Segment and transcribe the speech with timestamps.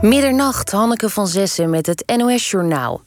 [0.00, 3.02] Middernacht, Hanneke van Zessen met het NOS-journaal.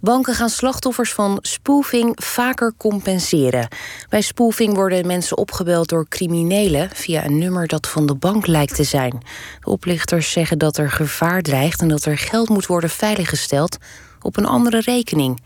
[0.00, 3.68] Banken gaan slachtoffers van spoofing vaker compenseren.
[4.08, 8.74] Bij spoofing worden mensen opgebeld door criminelen via een nummer dat van de bank lijkt
[8.74, 9.22] te zijn.
[9.60, 13.76] De oplichters zeggen dat er gevaar dreigt en dat er geld moet worden veiliggesteld
[14.22, 15.40] op een andere rekening.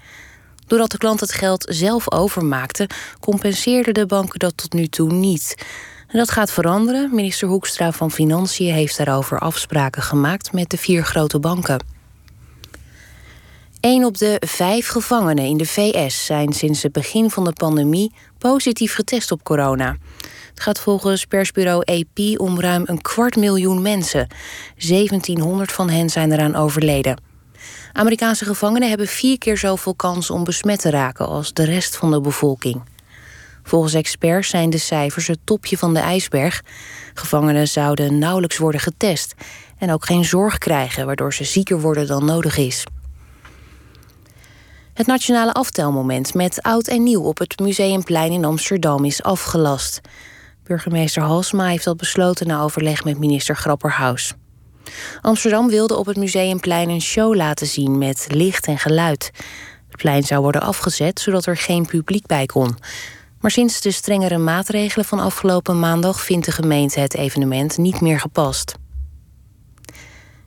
[0.67, 2.89] Doordat de klant het geld zelf overmaakte,
[3.21, 5.55] compenseerden de banken dat tot nu toe niet.
[6.13, 7.15] Dat gaat veranderen.
[7.15, 11.85] Minister Hoekstra van Financiën heeft daarover afspraken gemaakt met de vier grote banken.
[13.81, 18.13] Een op de vijf gevangenen in de VS zijn sinds het begin van de pandemie
[18.39, 19.97] positief getest op corona.
[20.51, 24.29] Het gaat volgens persbureau AP om ruim een kwart miljoen mensen.
[24.89, 27.21] 1700 van hen zijn eraan overleden.
[27.93, 32.11] Amerikaanse gevangenen hebben vier keer zoveel kans om besmet te raken als de rest van
[32.11, 32.83] de bevolking.
[33.63, 36.63] Volgens experts zijn de cijfers het topje van de ijsberg.
[37.15, 39.35] Gevangenen zouden nauwelijks worden getest
[39.79, 42.85] en ook geen zorg krijgen, waardoor ze zieker worden dan nodig is.
[44.95, 50.01] Het nationale aftelmoment met oud en nieuw op het Museumplein in Amsterdam is afgelast.
[50.65, 54.35] Burgemeester Halsma heeft dat besloten na overleg met minister Grapperhaus.
[55.21, 59.31] Amsterdam wilde op het Museumplein een show laten zien met licht en geluid.
[59.89, 62.77] Het plein zou worden afgezet zodat er geen publiek bij kon.
[63.43, 68.21] Maar sinds de strengere maatregelen van afgelopen maandag vindt de gemeente het evenement niet meer
[68.21, 68.75] gepast.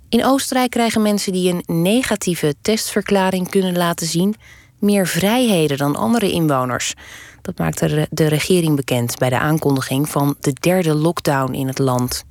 [0.10, 4.36] In Oostenrijk krijgen mensen die een negatieve testverklaring kunnen laten zien
[4.80, 6.94] meer vrijheden dan andere inwoners.
[7.42, 12.24] Dat maakte de regering bekend bij de aankondiging van de derde lockdown in het land.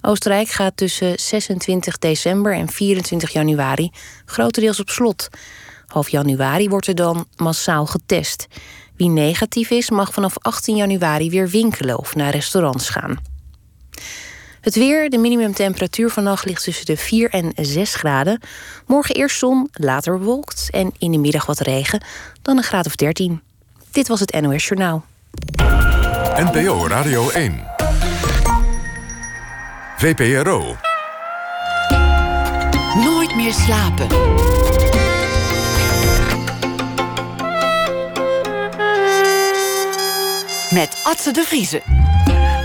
[0.00, 3.90] Oostenrijk gaat tussen 26 december en 24 januari
[4.24, 5.28] grotendeels op slot.
[5.88, 8.46] Half januari wordt er dan massaal getest.
[8.96, 13.18] Wie negatief is, mag vanaf 18 januari weer winkelen of naar restaurants gaan.
[14.60, 18.40] Het weer, de minimumtemperatuur vannacht ligt tussen de 4 en 6 graden.
[18.86, 22.02] Morgen eerst zon, later bewolkt en in de middag wat regen,
[22.42, 23.40] dan een graad of 13.
[23.90, 25.04] Dit was het NOS Journaal.
[26.36, 27.62] NPO Radio 1.
[29.96, 30.76] VPRO.
[32.94, 34.57] Nooit meer slapen.
[40.78, 41.82] Met Atze de Vriezen.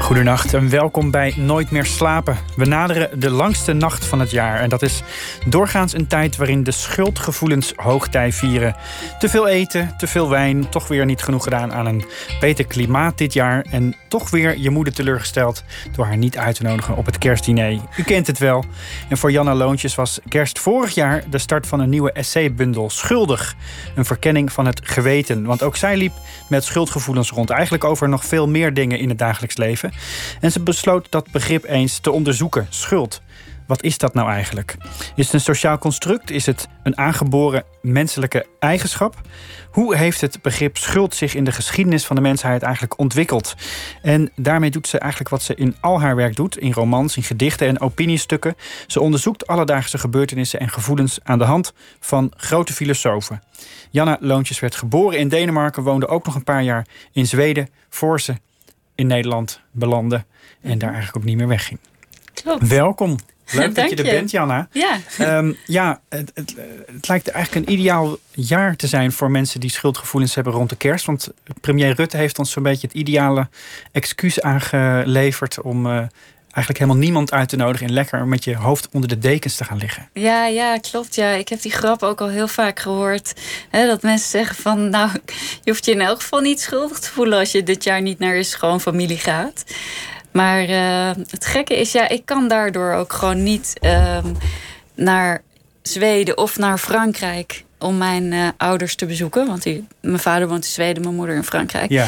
[0.03, 2.37] Goedenacht en welkom bij Nooit meer slapen.
[2.55, 4.59] We naderen de langste nacht van het jaar.
[4.59, 5.03] En dat is
[5.45, 8.75] doorgaans een tijd waarin de schuldgevoelens hoogtij vieren.
[9.19, 12.05] Te veel eten, te veel wijn, toch weer niet genoeg gedaan aan een
[12.39, 13.65] beter klimaat dit jaar.
[13.69, 15.63] En toch weer je moeder teleurgesteld
[15.95, 17.79] door haar niet uit te nodigen op het kerstdiner.
[17.97, 18.63] U kent het wel.
[19.09, 23.55] En voor Janna Loontjes was kerst vorig jaar de start van een nieuwe essaybundel Schuldig.
[23.95, 25.45] Een verkenning van het geweten.
[25.45, 26.13] Want ook zij liep
[26.49, 27.49] met schuldgevoelens rond.
[27.49, 29.92] Eigenlijk over nog veel meer dingen in het dagelijks leven.
[30.39, 33.21] En ze besloot dat begrip eens te onderzoeken: schuld.
[33.67, 34.75] Wat is dat nou eigenlijk?
[35.15, 36.31] Is het een sociaal construct?
[36.31, 39.21] Is het een aangeboren menselijke eigenschap?
[39.71, 43.55] Hoe heeft het begrip schuld zich in de geschiedenis van de mensheid eigenlijk ontwikkeld?
[44.01, 47.23] En daarmee doet ze eigenlijk wat ze in al haar werk doet, in romans, in
[47.23, 48.55] gedichten en opiniestukken.
[48.87, 53.41] Ze onderzoekt alledaagse gebeurtenissen en gevoelens aan de hand van grote filosofen.
[53.89, 58.21] Janna Loontjes werd geboren in Denemarken, woonde ook nog een paar jaar in Zweden voor
[58.21, 58.33] ze
[58.95, 60.23] in Nederland belandde
[60.61, 61.79] en daar eigenlijk ook niet meer wegging.
[62.33, 62.67] Klopt.
[62.67, 63.17] Welkom.
[63.51, 64.67] Leuk dat je er bent, Janna.
[64.71, 64.97] Ja,
[65.37, 66.55] um, ja het, het,
[66.91, 70.75] het, lijkt eigenlijk een ideaal jaar te zijn voor mensen die schuldgevoelens hebben rond de
[70.75, 71.05] kerst.
[71.05, 71.29] Want
[71.61, 73.49] premier Rutte heeft ons zo'n beetje het ideale
[73.91, 76.03] excuus aangeleverd om uh,
[76.53, 79.63] eigenlijk helemaal niemand uit te nodigen en lekker met je hoofd onder de dekens te
[79.63, 80.09] gaan liggen.
[80.13, 81.15] Ja, ja, klopt.
[81.15, 81.29] Ja.
[81.29, 83.33] Ik heb die grap ook al heel vaak gehoord.
[83.69, 85.09] Hè, dat mensen zeggen van, nou,
[85.63, 88.19] je hoeft je in elk geval niet schuldig te voelen als je dit jaar niet
[88.19, 89.63] naar je schoonfamilie gaat.
[90.31, 94.17] Maar uh, het gekke is, ja, ik kan daardoor ook gewoon niet uh,
[94.95, 95.41] naar
[95.81, 99.47] Zweden of naar Frankrijk om mijn uh, ouders te bezoeken.
[99.47, 101.89] Want die, mijn vader woont in Zweden, mijn moeder in Frankrijk.
[101.89, 102.07] Ja.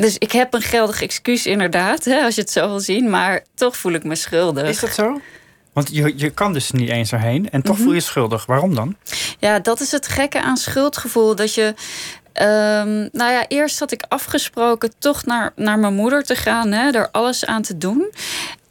[0.00, 3.10] Dus ik heb een geldig excuus inderdaad, hè, als je het zo wil zien.
[3.10, 4.68] Maar toch voel ik me schuldig.
[4.68, 5.20] Is dat zo?
[5.72, 7.84] Want je, je kan dus niet eens erheen en toch mm -hmm.
[7.84, 8.46] voel je schuldig.
[8.46, 8.96] Waarom dan?
[9.38, 11.34] Ja, dat is het gekke aan schuldgevoel.
[11.34, 11.74] Dat je
[12.34, 16.90] Um, nou ja, eerst had ik afgesproken toch naar, naar mijn moeder te gaan, hè,
[16.90, 18.12] er alles aan te doen.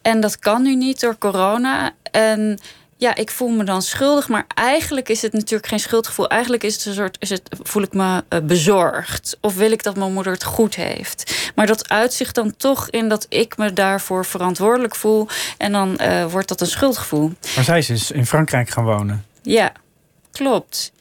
[0.01, 1.91] En dat kan nu niet door corona.
[2.11, 2.59] En
[2.99, 6.29] ja, ik voel me dan schuldig, maar eigenlijk is het natuurlijk geen schuldgevoel.
[6.29, 9.37] Eigenlijk is het een soort, is het, voel ik me uh, bezorgd.
[9.41, 11.51] Of wil ik dat mijn moeder het goed heeft.
[11.55, 15.27] Maar dat uitzicht dan toch in dat ik me daarvoor verantwoordelijk voel.
[15.57, 17.31] En dan uh, wordt dat een schuldgevoel.
[17.55, 19.25] Maar zij is dus in Frankrijk gaan wonen.
[19.41, 19.71] Ja.
[20.31, 20.91] Klopt.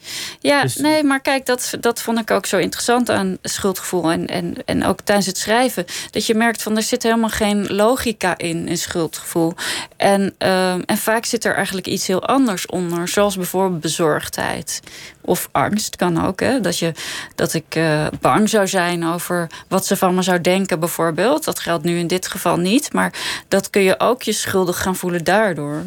[0.40, 4.10] Ja, Dus- nee, maar kijk, dat, dat vond ik ook zo interessant aan schuldgevoel.
[4.10, 5.84] En, en, en ook tijdens het schrijven.
[6.10, 9.54] Dat je merkt van er zit helemaal geen logica in, in schuldgevoel.
[9.96, 13.08] En, ehm, en vaak zit er eigenlijk iets heel anders onder.
[13.08, 14.80] Zoals bijvoorbeeld bezorgdheid.
[15.20, 16.40] Of angst kan ook.
[16.40, 16.60] Hè?
[16.60, 16.92] Dat, je,
[17.34, 21.44] dat ik eh, bang zou zijn over wat ze van me zou denken, bijvoorbeeld.
[21.44, 22.92] Dat geldt nu in dit geval niet.
[22.92, 23.12] Maar
[23.48, 25.82] dat kun je ook je schuldig gaan voelen daardoor.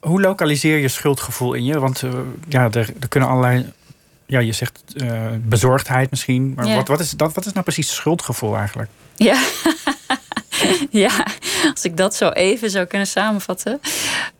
[0.00, 1.78] Hoe lokaliseer je schuldgevoel in je?
[1.78, 2.10] Want eh,
[2.48, 3.72] ja, er, er kunnen allerlei.
[4.26, 6.52] Ja, je zegt eh, bezorgdheid misschien.
[6.56, 6.74] Maar Ja.
[6.74, 8.90] wat, wat, is dat, wat is nou precies schuldgevoel eigenlijk?
[9.16, 9.42] Ja.
[10.90, 11.26] ja,
[11.70, 13.80] als ik dat zo even zou kunnen samenvatten.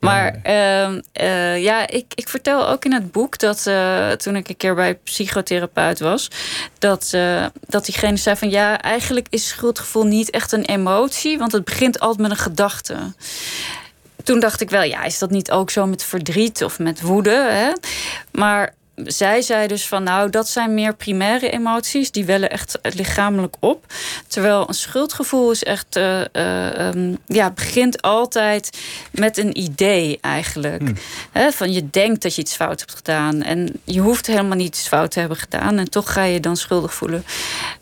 [0.01, 3.63] Maar ehm, eh, ja, ik, ik vertel ook in het boek dat
[4.17, 6.31] toen ik een keer bij een psychotherapeut was,
[6.79, 7.17] dat,
[7.67, 12.01] dat diegene zei van ja, eigenlijk is schuldgevoel niet echt een emotie, want het begint
[12.01, 12.97] altijd met een gedachte.
[14.25, 17.31] Toen dacht ik wel, ja, is dat niet ook zo met verdriet of met woede?
[17.31, 17.73] Hè?
[18.31, 18.75] Maar
[19.05, 22.11] zij zei dus van nou, dat zijn meer primaire emoties.
[22.11, 23.85] Die wellen echt lichamelijk op.
[24.27, 28.79] Terwijl een schuldgevoel is echt, eh, ehm, ja, begint altijd
[29.11, 30.83] met een idee eigenlijk.
[31.33, 33.43] Hè, van je denkt dat je iets fout hebt gedaan.
[33.43, 35.79] En je hoeft helemaal niet iets fout te hebben gedaan.
[35.79, 37.25] En toch ga je je dan schuldig voelen.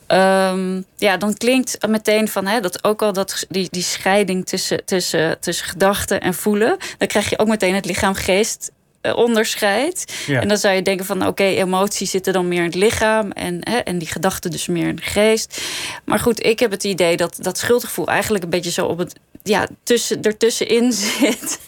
[0.07, 4.85] Ehm, ja, dan klinkt meteen van hè, dat ook al dat, die, die scheiding tussen,
[4.85, 6.77] tussen, tussen gedachten en voelen.
[6.99, 8.71] Dan krijg je ook meteen het lichaam-geest
[9.09, 10.23] eh, onderscheid.
[10.27, 10.41] Ja.
[10.41, 13.59] En dan zou je denken van oké, emoties zitten dan meer in het lichaam en,
[13.61, 15.63] hè, en die gedachten dus meer in de geest.
[16.05, 19.15] Maar goed, ik heb het idee dat dat schuldgevoel eigenlijk een beetje zo op het
[19.43, 21.59] ja, tussen, ertussenin zit.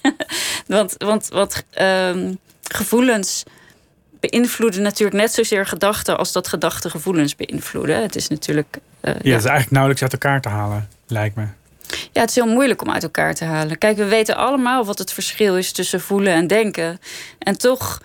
[0.66, 2.32] want want wat ehm,
[2.62, 3.42] gevoelens
[4.20, 8.02] beïnvloeden natuurlijk net zozeer gedachten als dat gedachten gevoelens beïnvloeden.
[8.02, 8.78] Het is natuurlijk.
[9.00, 9.30] eh, Ja, ja.
[9.30, 11.44] dat is eigenlijk nauwelijks uit elkaar te halen, lijkt me.
[12.12, 13.78] Ja, het is heel moeilijk om uit elkaar te halen.
[13.78, 17.00] Kijk, we weten allemaal wat het verschil is tussen voelen en denken.
[17.38, 18.00] En toch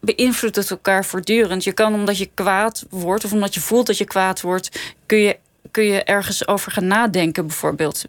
[0.00, 1.64] beïnvloedt het elkaar voortdurend.
[1.64, 5.18] Je kan omdat je kwaad wordt of omdat je voelt dat je kwaad wordt, kun
[5.18, 5.38] je,
[5.70, 8.04] kun je ergens over gaan nadenken, bijvoorbeeld.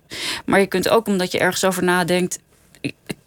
[0.45, 2.39] Maar je kunt ook omdat je ergens over nadenkt,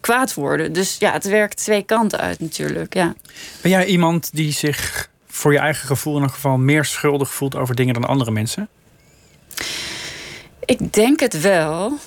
[0.00, 0.72] kwaad worden.
[0.72, 2.94] Dus ja, het werkt twee kanten uit natuurlijk.
[2.94, 3.14] Ja.
[3.60, 7.56] Ben jij iemand die zich voor je eigen gevoel in ieder geval meer schuldig voelt
[7.56, 8.68] over dingen dan andere mensen?
[10.64, 11.98] Ik denk het wel.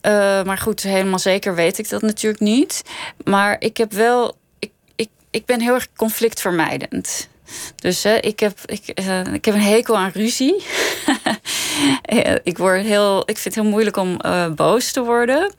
[0.00, 2.82] Eh, maar goed, helemaal zeker weet ik dat natuurlijk niet.
[3.24, 4.36] Maar ik heb wel.
[4.58, 7.28] Ik, ik, ik ben heel erg conflictvermijdend.
[7.76, 10.62] Dus hè, ik, heb, ik, eh, ik heb een hekel aan ruzie.
[12.42, 15.52] Ik, word heel, ik vind het heel moeilijk om eh, boos te worden.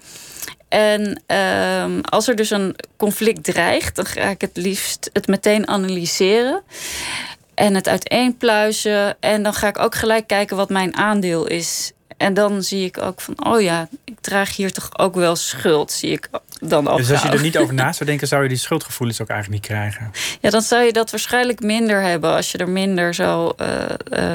[0.67, 5.67] En ehm, als er dus een conflict dreigt, dan ga ik het liefst het meteen
[5.67, 6.63] analyseren.
[7.53, 9.17] En het uiteenpluizen.
[9.19, 11.91] En dan ga ik ook gelijk kijken wat mijn aandeel is.
[12.17, 15.91] En dan zie ik ook van, oh ja, ik draag hier toch ook wel schuld,
[15.91, 16.29] zie ik
[16.59, 16.97] dan ook.
[16.97, 19.61] Dus als je er niet over na zou denken, zou je die schuldgevoelens ook eigenlijk
[19.61, 20.11] niet krijgen.
[20.41, 23.83] Ja, dan zou je dat waarschijnlijk minder hebben als je er minder zo, eh,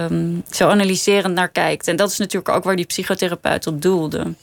[0.04, 1.88] ehm, zo analyserend naar kijkt.
[1.88, 4.34] En dat is natuurlijk ook waar die psychotherapeut op doelde.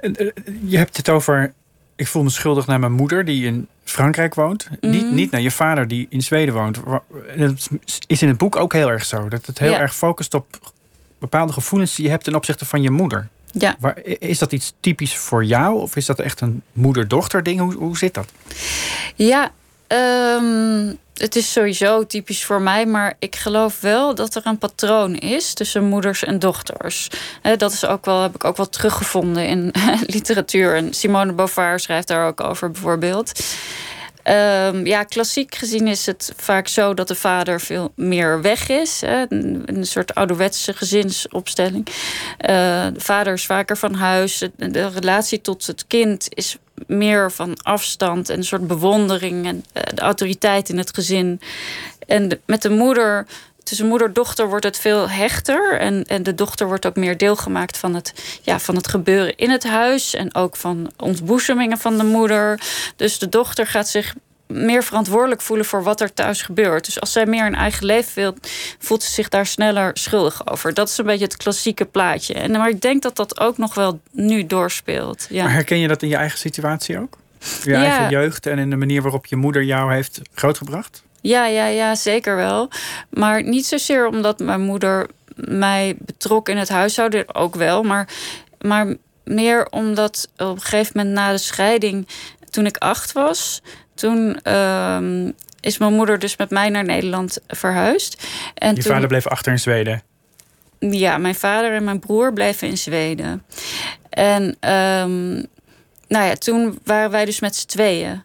[0.00, 0.26] En, eh,
[0.64, 1.52] Je hebt het over,
[1.96, 4.68] ik voel me schuldig naar mijn moeder die in Frankrijk woont.
[4.80, 5.14] niet, Mhm.
[5.14, 6.78] niet naar je vader die in Zweden woont.
[7.36, 7.68] Dat
[8.06, 9.28] is in het boek ook heel erg zo.
[9.28, 9.78] Dat het heel Ja.
[9.78, 10.46] erg focust op
[11.18, 13.28] bepaalde gevoelens die je hebt ten opzichte van je moeder.
[13.52, 13.76] Ja.
[13.78, 15.80] Waar, is dat iets typisch voor jou?
[15.80, 17.60] Of is dat echt een moeder-dochter ding?
[17.60, 18.28] Hoe, hoe zit dat?
[19.14, 19.52] Ja,
[19.86, 25.14] ehm, het is sowieso typisch voor mij, maar ik geloof wel dat er een patroon
[25.14, 27.10] is tussen moeders en dochters.
[27.56, 29.72] Dat is ook wel, heb ik ook wel teruggevonden in
[30.06, 30.76] literatuur.
[30.76, 33.40] En Simone Beauvoir schrijft daar ook over, bijvoorbeeld.
[34.28, 39.00] Ehm, ja, klassiek gezien is het vaak zo dat de vader veel meer weg is.
[39.00, 41.86] Hè, een, soort ouderwetse gezinsopstelling.
[42.38, 44.44] Eh, de vader is vaker van huis.
[44.56, 46.56] De, relatie tot het kind is
[46.86, 51.40] meer van afstand en een soort bewondering en eh, de autoriteit in het gezin.
[52.06, 53.26] En met de moeder,
[53.68, 55.78] tussen moeder en dochter wordt het veel hechter.
[55.78, 59.36] En, en de dochter wordt ook meer deel gemaakt van het, ja, van het gebeuren
[59.36, 60.14] in het huis.
[60.14, 62.60] En ook van ontboezemingen van de moeder.
[62.96, 64.14] Dus de dochter gaat zich
[64.46, 66.84] meer verantwoordelijk voelen voor wat er thuis gebeurt.
[66.84, 68.34] Dus als zij meer een eigen leven wil,
[68.78, 70.74] voelt ze zich daar sneller schuldig over.
[70.74, 72.34] Dat is een beetje het klassieke plaatje.
[72.34, 75.26] En, maar ik denk dat dat ook nog wel nu doorspeelt.
[75.30, 75.42] Ja.
[75.42, 77.16] Maar herken je dat in je eigen situatie ook?
[77.64, 77.82] Je Ja.
[77.82, 81.02] eigen jeugd en in de manier waarop je moeder jou heeft grootgebracht?
[81.28, 82.68] Ja, ja, ja, zeker wel.
[83.10, 85.06] Maar niet zozeer omdat mijn moeder
[85.36, 87.82] mij betrok in het huishouden, ook wel.
[87.82, 88.08] Maar,
[88.60, 92.08] maar meer omdat op een gegeven moment na de scheiding,
[92.50, 93.62] toen ik acht was,
[93.94, 95.30] toen ehm,
[95.60, 98.26] is mijn moeder dus met mij naar Nederland verhuisd.
[98.54, 100.02] En Je toen, vader bleef achter in Zweden.
[100.78, 103.44] ja, mijn vader en mijn broer bleven in Zweden.
[104.10, 105.32] En ehm,
[106.08, 108.22] nou ja, toen waren wij dus met z'n tweeën.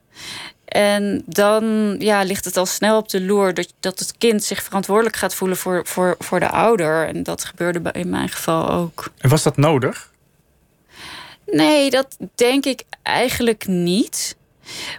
[0.74, 4.63] En dan ja, ligt het al snel op de loer dat, dat het kind zich
[4.63, 7.08] verantwoordelijk gaat voelen voor, voor, voor de ouder.
[7.08, 9.12] En dat gebeurde in mijn geval ook.
[9.18, 10.12] En was dat nodig?
[11.46, 14.36] Nee, dat denk ik eigenlijk niet.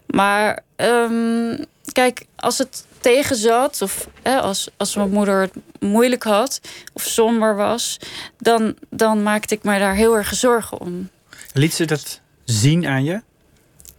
[0.06, 1.56] Maar ehm,
[1.92, 6.60] kijk, als het tegen zat, of hè, als, als mijn moeder het moeilijk had
[6.92, 7.98] of somber was,
[8.38, 11.10] dan, dan maakte ik me daar heel erg zorgen om.
[11.52, 13.22] Liet ze dat zien aan je?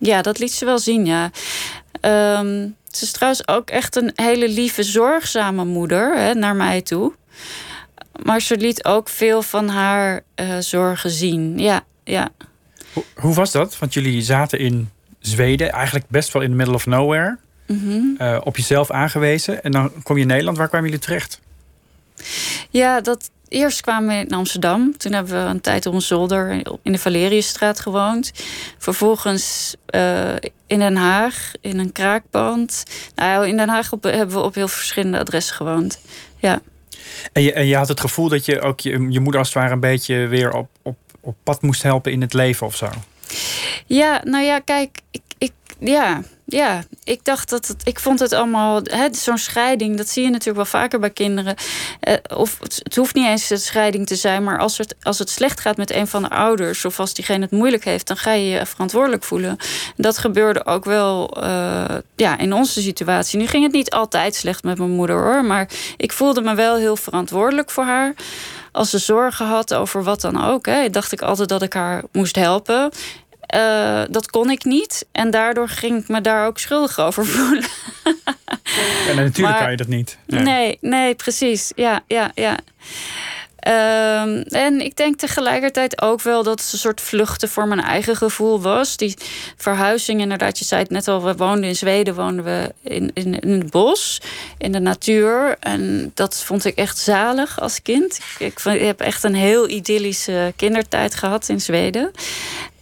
[0.06, 1.32] Ja, dat liet ze wel zien, ja.
[2.02, 7.14] Ehm, ze is trouwens ook echt een hele lieve, zorgzame moeder hè, naar mij toe.
[8.24, 11.58] Maar ze liet ook veel van haar uh, zorgen zien.
[11.60, 12.30] Ja, ja.
[12.94, 13.80] Hoe, hoe, was dat?
[13.80, 17.38] Want jullie zaten in Zweden, eigenlijk best wel in the middle of nowhere.
[17.68, 17.94] Mm
[18.44, 19.64] op jezelf aangewezen.
[19.64, 20.58] En dan kom je in Nederland.
[20.58, 21.42] Waar kwamen jullie terecht?
[22.70, 24.98] Ja, dat, eerst kwamen we in Amsterdam.
[24.98, 26.52] Toen hebben we een tijd op een zolder
[26.84, 28.32] in de Valeriusstraat gewoond.
[28.78, 30.36] Vervolgens uh,
[30.68, 32.84] in Den Haag, in een kraakpand.
[33.16, 36.00] Nou, in Den Haag hebben we op heel verschillende adressen gewoond.
[36.38, 36.62] Ja.
[37.32, 39.58] En je, en je had het gevoel dat je ook je, je moeder als het
[39.58, 42.90] ware een beetje weer op, op, op pad moest helpen in het leven of zo?
[43.86, 47.82] Ja, nou ja, kijk, ik, ik, ja, ja, ik dacht dat het.
[47.84, 48.82] Ik vond het allemaal.
[49.12, 51.56] Zo'n scheiding, dat zie je natuurlijk wel vaker bij kinderen.
[52.00, 55.30] Eh, of het, hoeft niet eens een scheiding te zijn, maar als het, als het
[55.30, 58.32] slecht gaat met een van de ouders, of als diegene het moeilijk heeft, dan ga
[58.32, 59.58] je je verantwoordelijk voelen.
[59.96, 61.86] Dat gebeurde ook wel uh,
[62.16, 63.40] ja, in onze situatie.
[63.40, 66.76] Nu ging het niet altijd slecht met mijn moeder hoor, maar ik voelde me wel
[66.76, 68.14] heel verantwoordelijk voor haar
[68.76, 72.04] als ze zorgen had over wat dan ook, hè, dacht ik altijd dat ik haar
[72.12, 72.92] moest helpen.
[73.56, 75.06] Uh, dat kon ik niet.
[75.12, 77.64] En daardoor ging ik me daar ook schuldig over voelen.
[79.10, 80.18] en natuurlijk maar, kan je dat niet.
[80.28, 80.42] Ja.
[80.42, 81.72] Nee, nee, precies.
[81.76, 82.60] Ja, ja, ja.
[83.68, 88.16] Um, en ik denk tegelijkertijd ook wel dat het een soort vluchten voor mijn eigen
[88.16, 88.98] gevoel was.
[88.98, 89.18] Die
[89.58, 93.40] verhuizing, inderdaad, je zei het net al, we woonden in Zweden, woonden we in, in,
[93.40, 94.22] in het bos,
[94.58, 95.56] in de natuur.
[95.60, 98.20] En dat vond ik echt zalig als kind.
[98.40, 102.12] Ik, ik heb echt een heel idyllische kindertijd gehad in Zweden.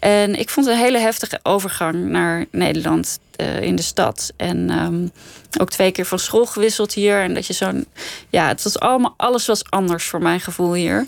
[0.03, 4.33] En ik vond het een hele heftige overgang naar Nederland uh, in de stad.
[4.37, 5.11] En um,
[5.59, 7.21] ook twee keer van school gewisseld hier.
[7.21, 7.85] En dat je zo'n.
[8.29, 9.13] Ja, het was allemaal.
[9.17, 11.07] Alles was anders voor mijn gevoel hier.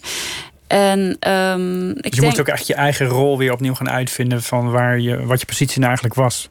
[0.68, 3.90] En um, ik dus je denk, moest ook echt je eigen rol weer opnieuw gaan
[3.90, 6.48] uitvinden van waar je, wat je positie nou eigenlijk was.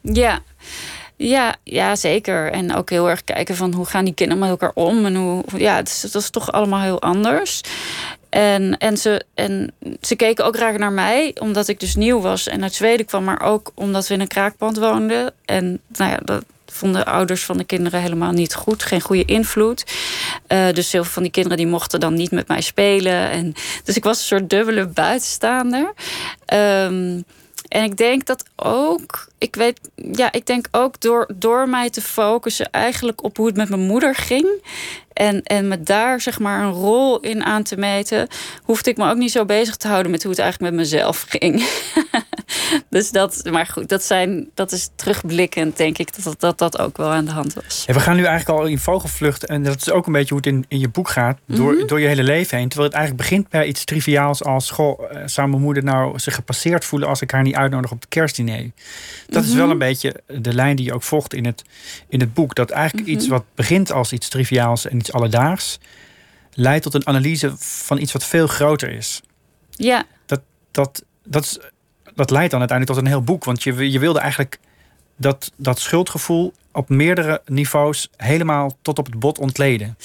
[0.00, 0.38] Ja.
[1.16, 2.52] Ja, ja, zeker.
[2.52, 5.04] En ook heel erg kijken van hoe gaan die kinderen met elkaar om.
[5.06, 7.60] En hoe, ja, het is toch allemaal heel anders.
[8.30, 12.48] En, en, ze, en ze keken ook graag naar mij, omdat ik dus nieuw was
[12.48, 15.32] en uit Zweden kwam, maar ook omdat we in een kraakpand woonden.
[15.44, 19.84] En nou ja, dat vonden ouders van de kinderen helemaal niet goed, geen goede invloed.
[20.48, 23.30] Uh, dus heel veel van die kinderen die mochten dan niet met mij spelen.
[23.30, 25.92] En, dus ik was een soort dubbele buitenstaander.
[26.54, 27.24] Um,
[27.70, 32.00] en ik denk dat ook, ik weet, ja, ik denk ook door, door mij te
[32.00, 34.48] focussen eigenlijk op hoe het met mijn moeder ging.
[35.12, 38.28] En, en me daar zeg maar een rol in aan te meten,
[38.62, 41.24] hoefde ik me ook niet zo bezig te houden met hoe het eigenlijk met mezelf
[41.28, 41.54] ging.
[42.90, 46.96] dus dat, maar goed, dat, zijn, dat is terugblikkend, denk ik, dat dat, dat ook
[46.96, 47.84] wel aan de hand was.
[47.86, 49.46] We gaan nu eigenlijk al in vogelvlucht.
[49.46, 51.86] En dat is ook een beetje hoe het in, in je boek gaat, door, Mhm.
[51.86, 52.68] door je hele leven heen.
[52.68, 56.34] Terwijl het eigenlijk begint bij iets triviaals als: Goh, eh, zou mijn moeder nou zich
[56.34, 58.70] gepasseerd voelen als ik haar niet uitnodig op het kerstdiner?
[59.28, 59.58] Dat is Mhm.
[59.58, 61.62] wel een beetje de lijn die je ook volgt in het,
[62.08, 62.54] in het boek.
[62.54, 63.16] Dat eigenlijk Mhm.
[63.16, 65.78] iets wat begint als iets triviaals en iets alledaags,
[66.52, 69.20] leidt tot een analyse van iets wat veel groter is.
[69.70, 70.40] Ja, dat,
[70.70, 71.58] dat, dat, is,
[72.14, 73.44] dat leidt dan uiteindelijk tot een heel boek.
[73.44, 74.58] Want je, je wilde eigenlijk
[75.16, 79.96] dat, dat schuldgevoel op meerdere niveaus helemaal tot op het bot ontleden.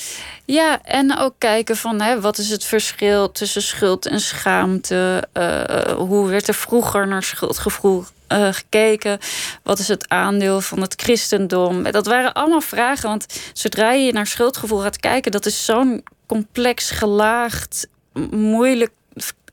[0.46, 5.28] Ja, en ook kijken van hè, wat is het verschil tussen schuld en schaamte?
[5.34, 5.64] Uh,
[5.96, 9.20] hoe werd er vroeger naar schuldgevoel uh, gekeken?
[9.64, 11.84] Wat is het aandeel van het christendom?
[11.84, 16.90] Dat waren allemaal vragen, want zodra je naar schuldgevoel gaat kijken, dat is zo'n complex,
[16.92, 17.88] gelaagd,
[18.32, 18.92] moeilijk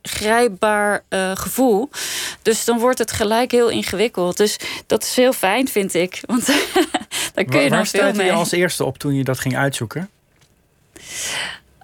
[0.02, 1.90] grijpbaar uh, gevoel.
[2.42, 4.37] Dus dan wordt het gelijk heel ingewikkeld.
[4.37, 4.56] Dus
[4.87, 6.21] dat is heel fijn, vind ik.
[6.26, 6.47] Want
[7.35, 8.26] daar kun je Waar nog veel mee.
[8.26, 10.11] je als eerste op toen je dat ging uitzoeken?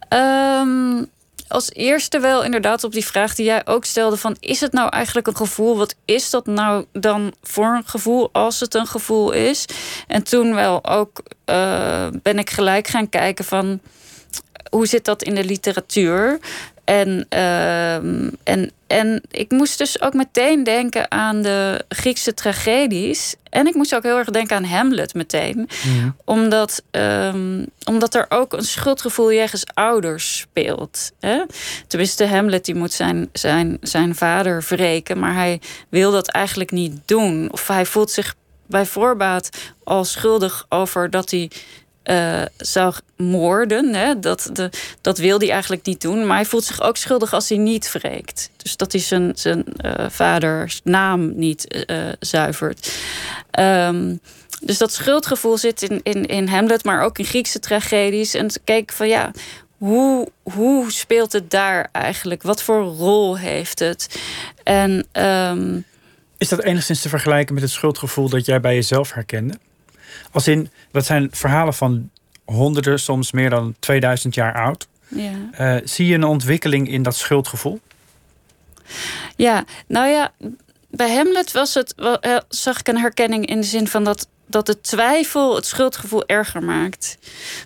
[0.09, 1.11] Um,
[1.49, 4.89] als eerste wel inderdaad op die vraag die jij ook stelde: van is het nou
[4.89, 5.77] eigenlijk een gevoel?
[5.77, 9.65] Wat is dat nou dan voor een gevoel als het een gevoel is?
[10.07, 13.81] En toen wel ook uh, ben ik gelijk gaan kijken van
[14.71, 16.39] hoe zit dat in de literatuur?
[16.89, 17.95] En, uh,
[18.43, 23.35] en, en ik moest dus ook meteen denken aan de Griekse tragedies.
[23.51, 25.69] En ik moest ook heel erg denken aan Hamlet meteen.
[26.25, 31.13] Omdat, um, omdat er ook een schuldgevoel jegens ouders speelt.
[31.21, 31.43] Hè?
[31.87, 35.19] Tenminste, Hamlet die moet zijn, zijn, zijn vader wreken.
[35.19, 37.49] Maar hij wil dat eigenlijk niet doen.
[37.53, 38.35] Of hij voelt zich
[38.67, 39.49] bij voorbaat
[39.85, 41.51] al schuldig over dat hij
[42.11, 43.95] uh, zou moorden.
[43.95, 44.19] Hè?
[44.19, 46.27] Dat, de, dat wil hij eigenlijk niet doen.
[46.27, 48.51] Maar hij voelt zich ook schuldig als hij niet wreekt.
[48.57, 52.93] Dus dat hij zijn, zijn uh, vaders naam niet uh, zuivert.
[53.59, 54.21] Um,
[54.63, 58.35] dus dat schuldgevoel zit in, in, in Hamlet, maar ook in Griekse tragedies.
[58.35, 59.31] En kijk van ja,
[59.79, 62.43] hoe, hoe speelt het daar eigenlijk?
[62.43, 64.21] Wat voor rol heeft het?
[64.63, 65.85] En, um...
[66.39, 69.59] Is dat enigszins te vergelijken met het schuldgevoel dat jij bij jezelf herkende?
[70.31, 72.11] Als in, dat zijn verhalen van
[72.45, 74.89] honderden, soms meer dan 2000 jaar oud.
[75.09, 75.77] Ja.
[75.77, 77.81] Uh, zie je een ontwikkeling in dat schuldgevoel?
[79.37, 80.33] Ja, nou ja,
[80.91, 84.67] bij Hamlet was het, eh, zag ik een herkenning in de zin van dat dat
[84.67, 87.19] de twijfel het schuldgevoel erger maakt.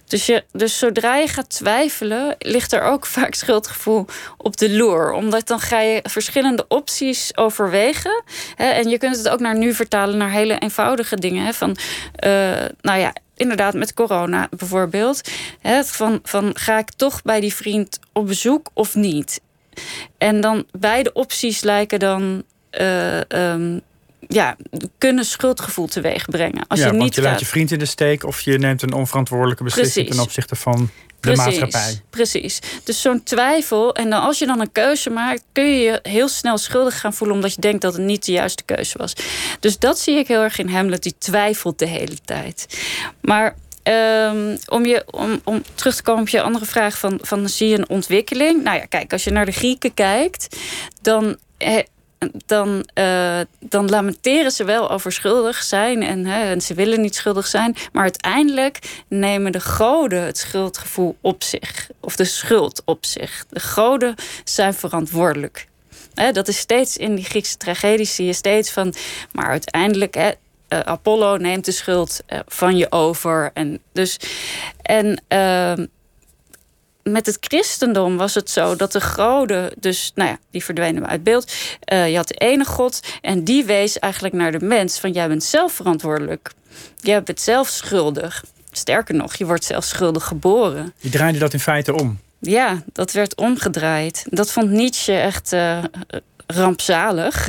[0.07, 5.12] Dus, je, dus zodra je gaat twijfelen, ligt er ook vaak schuldgevoel op de loer.
[5.12, 8.23] Omdat dan ga je verschillende opties overwegen.
[8.55, 11.45] Hè, en je kunt het ook naar nu vertalen naar hele eenvoudige dingen.
[11.45, 11.76] Hè, van,
[12.25, 12.31] uh,
[12.81, 15.21] nou ja, inderdaad met corona bijvoorbeeld.
[15.83, 19.41] Van, van ga ik toch bij die vriend op bezoek of niet?
[20.19, 22.45] En dan beide opties lijken dan
[23.29, 23.81] um,
[24.29, 24.57] ja,
[24.99, 26.64] kunnen schuldgevoel teweeg brengen.
[26.69, 28.93] Als ja, je niet je laat je vriend in de steek of je neemt een
[28.93, 32.02] onverantwoordelijke beslissing ten opzichte van de maatschappij.
[32.11, 32.59] Precies.
[32.85, 33.95] Dus zo'n twijfel.
[33.95, 37.14] En dan als je dan een keuze maakt, kun je je heel snel schuldig gaan
[37.14, 39.12] voelen omdat je denkt dat het niet de juiste keuze was.
[39.61, 41.02] Dus dat zie ik heel erg in Hamlet.
[41.02, 42.67] Die twijfelt de hele tijd.
[43.21, 47.49] Maar Um, om, je, om, om terug te komen op je andere vraag van, van
[47.49, 48.62] zie je een ontwikkeling?
[48.62, 50.57] Nou ja, kijk, als je naar de Grieken kijkt,
[51.00, 51.37] dan
[52.47, 57.14] dan, uh, dan lamenteren ze wel over schuldig zijn en, hè, en ze willen niet
[57.14, 57.76] schuldig zijn.
[57.93, 63.45] Maar uiteindelijk nemen de goden het schuldgevoel op zich, of de schuld op zich.
[63.49, 64.14] De goden
[64.45, 65.67] zijn verantwoordelijk.
[66.14, 68.95] Hè, dat is steeds in die Griekse tragedies zie je steeds van,
[69.33, 70.14] maar uiteindelijk.
[70.14, 70.31] Hè,
[70.73, 73.50] uh, Apollo neemt de schuld uh, van je over.
[73.55, 74.17] En, dus,
[74.83, 75.87] en ehm,
[77.02, 81.23] met het christendom was het zo dat de goden, dus nou ja, die verdwenen uit
[81.23, 81.52] beeld.
[81.92, 85.28] Uh, je had de ene God en die wees eigenlijk naar de mens van jij
[85.28, 86.52] bent zelf verantwoordelijk.
[87.00, 88.44] Jij bent zelf schuldig.
[88.72, 90.92] Sterker nog, je wordt zelf schuldig geboren.
[91.00, 92.18] Die draaide dat in feite om.
[92.38, 94.27] Ja, dat werd omgedraaid.
[94.29, 95.85] Dat vond Nietzsche echt uh,
[96.55, 97.49] rampzalig.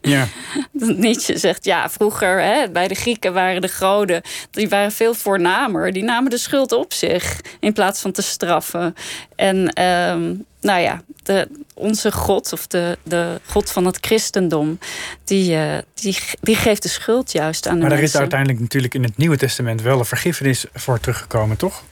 [0.00, 0.28] Ja.
[0.72, 4.22] Nietzsche zegt, ja, vroeger hè, bij de Grieken waren de goden...
[4.50, 5.92] die waren veel voornamer.
[5.92, 8.94] Die namen de schuld op zich in plaats van te straffen.
[9.36, 14.78] En um, nou ja, de, onze God, of de, de God van het christendom...
[15.24, 18.94] die, uh, die, die geeft de schuld juist aan de Maar er is uiteindelijk natuurlijk
[18.94, 19.82] in het Nieuwe Testament...
[19.82, 21.82] wel een vergiffenis voor teruggekomen, toch?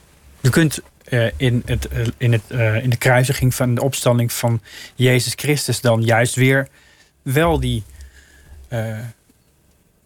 [0.40, 4.32] Je kunt uh, in, het, uh, in, het, uh, in de kruisiging van de opstanding
[4.32, 4.60] van
[4.94, 6.68] Jezus Christus dan juist weer
[7.22, 7.82] wel die,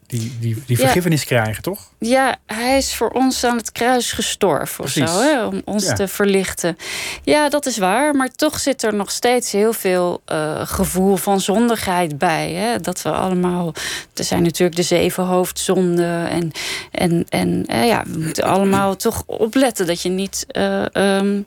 [0.08, 1.90] die, die, die vergiffenis krijgen, toch?
[1.98, 5.92] Ja, hij is voor ons aan het kruis gestorven of zo, hè, om ons ja.
[5.92, 6.76] te verlichten.
[7.22, 10.22] Ja, dat is waar, maar toch zit er nog steeds heel veel
[10.64, 12.52] gevoel van zondigheid bij.
[12.52, 12.80] Hè?
[12.80, 13.74] Dat we allemaal,
[14.14, 16.52] er zijn natuurlijk de zeven hoofdzonden en,
[16.90, 20.46] en, en ja, we moeten allemaal toch opletten dat je niet.
[20.92, 21.46] Um,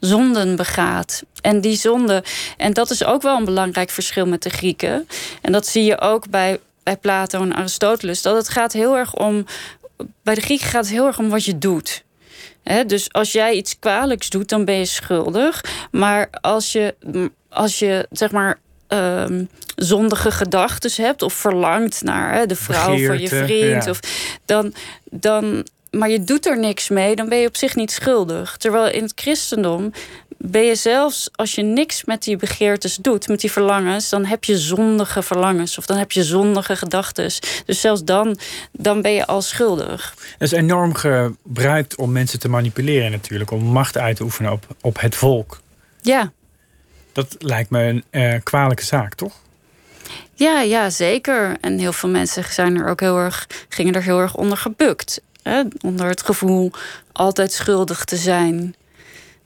[0.00, 1.22] zonden begaat.
[1.40, 2.24] En die zonde,
[2.56, 5.08] en dat is ook wel een belangrijk verschil met de Grieken.
[5.42, 6.58] En dat zie je ook bij
[6.88, 9.44] bij Plato en Aristoteles, dat het gaat heel erg om.
[10.22, 12.04] Bij de Grieken gaat het heel erg om wat je doet.
[12.86, 15.64] dus als jij iets kwalijks doet, dan ben je schuldig.
[15.90, 16.94] Maar als je,
[17.48, 18.58] als je zeg maar.
[18.90, 24.00] Um, zondige gedachten hebt of verlangt naar de vrouw van je vriend, of,
[24.44, 24.74] dan,
[25.10, 28.56] dan, maar je doet er niks mee, dan ben je op zich niet schuldig.
[28.56, 29.92] Terwijl in het christendom
[30.38, 34.44] ben je zelfs als je niks met die begeertes doet, met die verlangens, dan heb
[34.44, 37.24] je zondige verlangens of dan heb je zondige gedachten.
[37.64, 38.38] Dus zelfs dan,
[38.72, 40.14] dan ben je al schuldig.
[40.38, 44.66] Het is enorm gebruikt om mensen te manipuleren natuurlijk, om macht uit te oefenen op,
[44.80, 45.60] op het volk.
[46.00, 46.32] Ja.
[47.12, 49.32] Dat lijkt me een uh, kwalijke zaak, toch?
[50.34, 51.56] Ja, ja, zeker.
[51.60, 55.20] En heel veel mensen zijn er ook heel erg, gingen er heel erg onder gebukt.
[55.48, 55.62] Hè?
[55.80, 56.70] Onder het gevoel
[57.12, 58.74] altijd schuldig te zijn.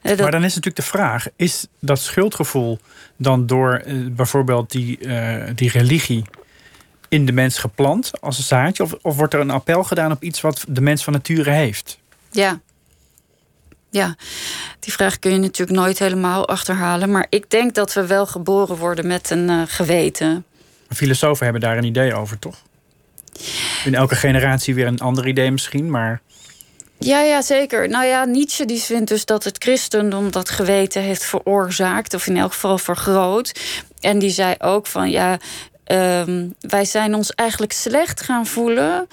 [0.03, 2.79] Maar dan is natuurlijk de vraag: is dat schuldgevoel
[3.17, 6.23] dan door uh, bijvoorbeeld die, uh, die religie
[7.09, 8.83] in de mens geplant als een zaadje?
[8.83, 11.99] Of, of wordt er een appel gedaan op iets wat de mens van nature heeft?
[12.31, 12.59] Ja.
[13.89, 14.15] Ja,
[14.79, 17.11] die vraag kun je natuurlijk nooit helemaal achterhalen.
[17.11, 20.45] Maar ik denk dat we wel geboren worden met een uh, geweten.
[20.89, 22.61] Filosofen hebben daar een idee over, toch?
[23.85, 26.21] In elke generatie weer een ander idee misschien, maar.
[26.99, 27.89] Ja, ja, zeker.
[27.89, 32.37] Nou ja, Nietzsche die vindt dus dat het christendom dat geweten heeft veroorzaakt, of in
[32.37, 33.59] elk geval vergroot.
[33.99, 35.37] En die zei ook van ja,
[35.83, 39.07] ehm, wij zijn ons eigenlijk slecht gaan voelen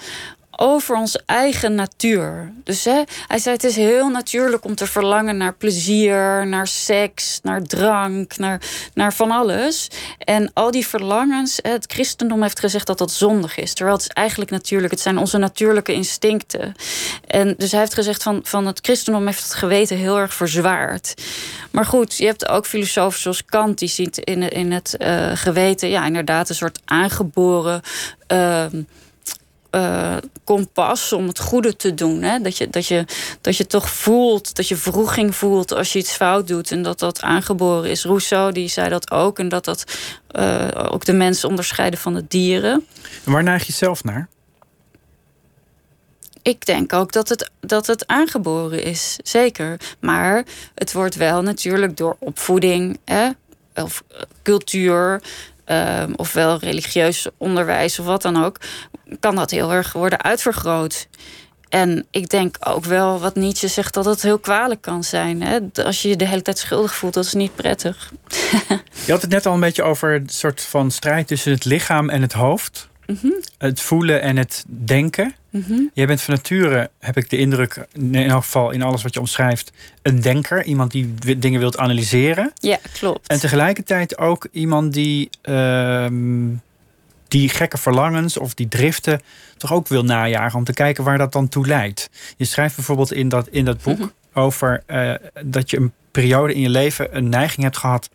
[0.61, 2.51] over onze eigen natuur.
[2.63, 7.39] Dus hè, hij zei: Het is heel natuurlijk om te verlangen naar plezier, naar seks,
[7.43, 8.61] naar drank, naar,
[8.93, 9.87] naar van alles.
[10.17, 13.73] En al die verlangens, het christendom heeft gezegd dat dat zondig is.
[13.73, 16.73] Terwijl het is eigenlijk natuurlijk, het zijn onze natuurlijke instincten.
[17.27, 21.13] En dus hij heeft gezegd: van, van het christendom heeft het geweten heel erg verzwaard.
[21.71, 25.89] Maar goed, je hebt ook filosofen zoals Kant, die ziet in, in het uh, geweten,
[25.89, 27.81] ja, inderdaad, een soort aangeboren.
[28.31, 28.65] Uh,
[29.75, 32.21] uh, kompas om het goede te doen.
[32.21, 32.39] Hè?
[32.39, 33.05] Dat, je, dat, je,
[33.41, 36.71] dat je toch voelt, dat je vroeging voelt als je iets fout doet.
[36.71, 38.03] En dat dat aangeboren is.
[38.03, 39.39] Rousseau die zei dat ook.
[39.39, 39.83] En dat dat
[40.31, 42.85] uh, ook de mensen onderscheiden van de dieren.
[43.25, 44.27] En waar neig je zelf naar?
[46.41, 49.79] Ik denk ook dat het, dat het aangeboren is, zeker.
[49.99, 53.29] Maar het wordt wel natuurlijk door opvoeding hè,
[53.75, 54.03] of
[54.43, 55.21] cultuur,
[55.65, 58.57] um, ofwel religieus onderwijs of wat dan ook,
[59.19, 61.07] kan dat heel erg worden uitvergroot.
[61.69, 65.41] En ik denk ook wel wat Nietzsche zegt dat het heel kwalijk kan zijn.
[65.41, 65.59] Hè?
[65.83, 68.11] Als je je de hele tijd schuldig voelt, dat is niet prettig.
[69.05, 72.09] je had het net al een beetje over een soort van strijd tussen het lichaam
[72.09, 72.89] en het hoofd.
[73.05, 73.31] Mhm.
[73.57, 75.35] Het voelen en het denken.
[75.51, 79.13] Mm Jij bent van nature, heb ik de indruk, in elk geval in alles wat
[79.13, 80.63] je omschrijft, een denker.
[80.63, 82.51] Iemand die dingen wilt analyseren.
[82.55, 83.27] Ja, klopt.
[83.27, 86.05] En tegelijkertijd ook iemand die, uh,
[87.27, 89.21] die gekke verlangens of die driften
[89.57, 92.09] toch ook wil najagen om te kijken waar dat dan toe leidt.
[92.37, 94.07] Je schrijft bijvoorbeeld in dat, in dat boek mhm.
[94.33, 95.13] over uh,
[95.45, 98.09] dat je een periode in je leven een neiging hebt gehad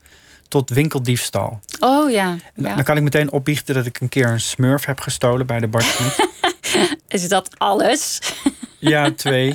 [0.49, 1.61] tot winkeldiefstal.
[1.81, 2.75] Oh ja, ja.
[2.75, 5.69] Dan kan ik meteen opbiechten dat ik een keer een smurf heb gestolen bij de
[5.69, 5.87] Bart
[7.09, 8.21] Is dat alles?
[8.79, 9.55] Ja, twee.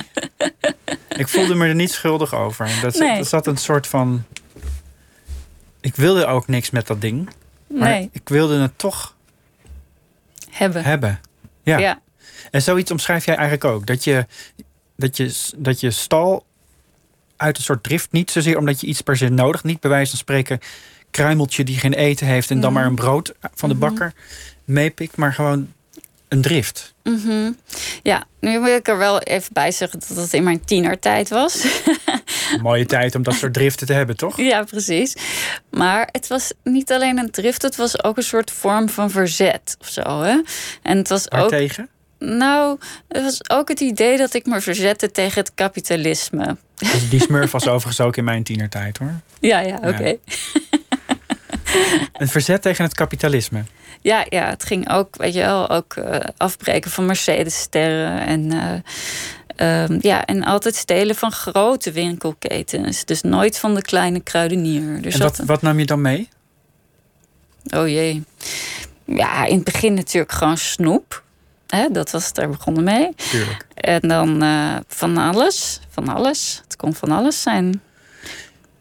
[1.08, 2.70] Ik voelde me er niet schuldig over.
[2.82, 3.16] Dat, nee.
[3.16, 4.24] dat zat een soort van.
[5.80, 7.30] Ik wilde ook niks met dat ding.
[7.66, 8.08] Maar nee.
[8.12, 9.16] ik wilde het toch
[10.50, 10.84] hebben.
[10.84, 11.20] hebben.
[11.62, 11.78] Ja.
[11.78, 12.00] ja.
[12.50, 13.86] En zoiets omschrijf jij eigenlijk ook.
[13.86, 14.26] Dat je,
[14.96, 16.44] dat je, dat je stal
[17.36, 18.12] uit een soort drift.
[18.12, 19.64] Niet zozeer omdat je iets per se nodig.
[19.64, 20.60] Niet bij wijze van spreken
[21.10, 22.50] kruimeltje die geen eten heeft.
[22.50, 22.80] En dan mhm.
[22.80, 23.84] maar een brood van de mhm.
[23.84, 24.12] bakker
[24.64, 25.16] meepikt.
[25.16, 25.72] Maar gewoon
[26.32, 26.94] een drift.
[27.02, 27.56] Mm
[28.02, 31.66] Ja, nu wil ik er wel even bij zeggen dat het in mijn tienertijd was.
[32.62, 34.36] Mooie tijd om dat soort driften te hebben, toch?
[34.36, 35.16] Ja, precies.
[35.70, 39.76] Maar het was niet alleen een drift, het was ook een soort vorm van verzet
[39.80, 40.22] of zo.
[40.22, 40.40] Hè?
[40.82, 41.48] En het was ook.
[41.48, 41.88] tegen?
[42.18, 46.56] Nou, het was ook het idee dat ik me verzette tegen het kapitalisme.
[46.76, 49.14] Dus die smurf was overigens ook in mijn tienertijd hoor.
[49.40, 49.88] Ja, ja, oké.
[49.88, 50.20] Okay.
[52.12, 53.64] Een verzet tegen het kapitalisme.
[54.02, 58.26] Ja, ja, het ging ook, weet je wel, ook uh, afbreken van Mercedes-sterren.
[58.26, 58.52] En,
[59.60, 63.04] uh, um, ja, en altijd stelen van grote winkelketens.
[63.04, 65.02] Dus nooit van de kleine kruidenier.
[65.02, 66.28] Dus en wat, wat nam je dan mee?
[67.76, 68.24] Oh jee.
[69.04, 71.22] Ja, in het begin natuurlijk gewoon snoep.
[71.92, 73.14] Dat was daar begonnen mee.
[73.30, 73.66] Tuurlijk.
[73.74, 75.80] En dan uh, van alles.
[75.90, 76.60] Van alles.
[76.62, 77.82] Het kon van alles zijn.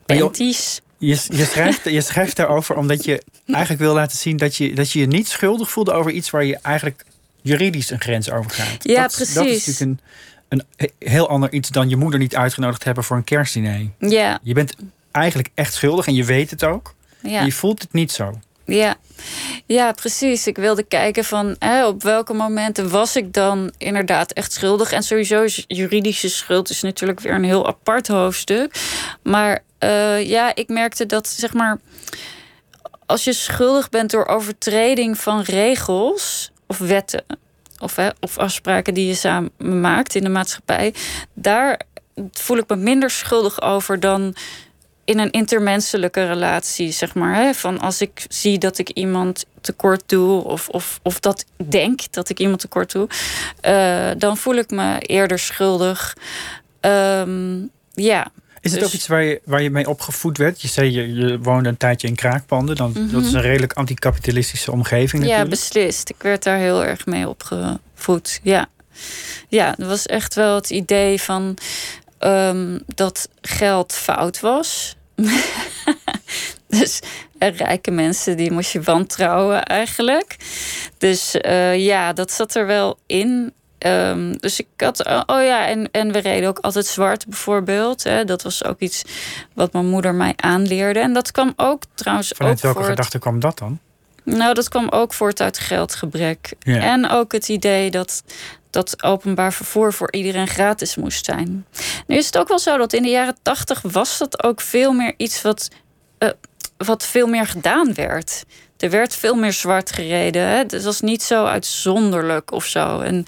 [0.05, 0.81] Penties.
[1.01, 4.91] Je, je, schrijft, je schrijft daarover omdat je eigenlijk wil laten zien dat je, dat
[4.91, 7.05] je je niet schuldig voelde over iets waar je eigenlijk
[7.41, 8.83] juridisch een grens over gaat.
[8.83, 9.33] Ja, precies.
[9.33, 9.99] Dat is natuurlijk
[10.47, 13.89] een, een heel ander iets dan je moeder niet uitgenodigd hebben voor een kerstdiner.
[13.99, 14.39] Ja.
[14.43, 14.75] Je bent
[15.11, 16.95] eigenlijk echt schuldig en je weet het ook.
[17.21, 17.43] Ja.
[17.43, 18.39] Je voelt het niet zo.
[18.65, 18.95] Ja.
[19.65, 20.47] ja, precies.
[20.47, 24.91] Ik wilde kijken van hè, op welke momenten was ik dan inderdaad echt schuldig.
[24.91, 28.75] En sowieso is juridische schuld is natuurlijk weer een heel apart hoofdstuk.
[29.23, 31.79] Maar uh, ja, ik merkte dat zeg maar.
[33.05, 37.23] Als je schuldig bent door overtreding van regels of wetten.
[37.79, 40.93] Of, hè, of afspraken die je samen maakt in de maatschappij.
[41.33, 41.81] Daar
[42.31, 44.35] voel ik me minder schuldig over dan
[45.05, 47.35] in een intermenselijke relatie, zeg maar.
[47.35, 47.53] Hè?
[47.53, 52.29] Van als ik zie dat ik iemand tekort doe, of, of, of dat denk dat
[52.29, 53.07] ik iemand tekort doe,
[53.65, 56.17] uh, dan voel ik me eerder schuldig.
[56.81, 58.31] Um, ja.
[58.61, 58.89] Is het dus...
[58.89, 60.61] ook iets waar je, waar je mee opgevoed werd?
[60.61, 62.75] Je zei je, je woonde een tijdje in kraakpanden.
[62.75, 63.11] Dan, mm -hmm.
[63.11, 65.25] Dat is een redelijk anticapitalistische omgeving.
[65.25, 66.09] Ja, beslist.
[66.09, 68.39] Ik werd daar heel erg mee opgevoed.
[68.43, 68.69] Ja,
[69.47, 71.57] ja dat was echt wel het idee van
[72.23, 74.95] um, dat geld fout was.
[76.67, 76.99] dus
[77.39, 80.35] rijke mensen die moest je wantrouwen eigenlijk.
[80.97, 83.53] Dus uh, ja, dat zat er wel in.
[83.85, 88.03] Um, dus ik had, oh, oh ja, en, en we reden ook altijd zwart bijvoorbeeld.
[88.03, 88.25] Hè.
[88.25, 89.03] Dat was ook iets
[89.53, 90.99] wat mijn moeder mij aanleerde.
[90.99, 92.33] En dat kwam ook trouwens.
[92.35, 92.89] Vanuit ook welke voort...
[92.89, 93.79] gedachte kwam dat dan?
[94.23, 96.53] Nou, dat kwam ook voort uit geldgebrek.
[96.59, 96.79] Ja.
[96.79, 98.23] En ook het idee dat,
[98.71, 101.65] dat openbaar vervoer voor iedereen gratis moest zijn.
[102.07, 104.91] Nu is het ook wel zo dat in de jaren tachtig was dat ook veel
[104.93, 105.67] meer iets wat,
[106.19, 106.29] uh,
[106.77, 108.43] wat veel meer gedaan werd.
[108.81, 110.41] Er werd veel meer zwart gereden.
[110.41, 110.57] Hè?
[110.57, 112.99] Het was niet zo uitzonderlijk of zo.
[112.99, 113.25] En,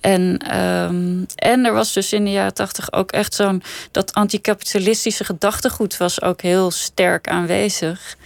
[0.00, 3.62] en, ehm, en er was dus in de jaren tachtig ook echt zo'n...
[3.90, 8.16] dat anticapitalistische gedachtegoed was ook heel sterk aanwezig.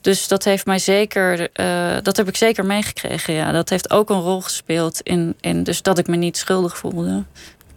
[0.00, 1.48] Dus dat heeft mij zeker...
[1.60, 3.52] Uh, dat heb ik zeker meegekregen, ja.
[3.52, 7.24] Dat heeft ook een rol gespeeld in, in dus dat ik me niet schuldig voelde.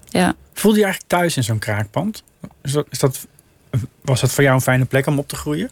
[0.10, 0.34] Ja.
[0.54, 2.24] Voelde je eigenlijk thuis in zo'n kraakpand?
[2.62, 3.28] Is dat, is dat,
[4.02, 5.70] was dat voor jou een fijne plek om op te groeien?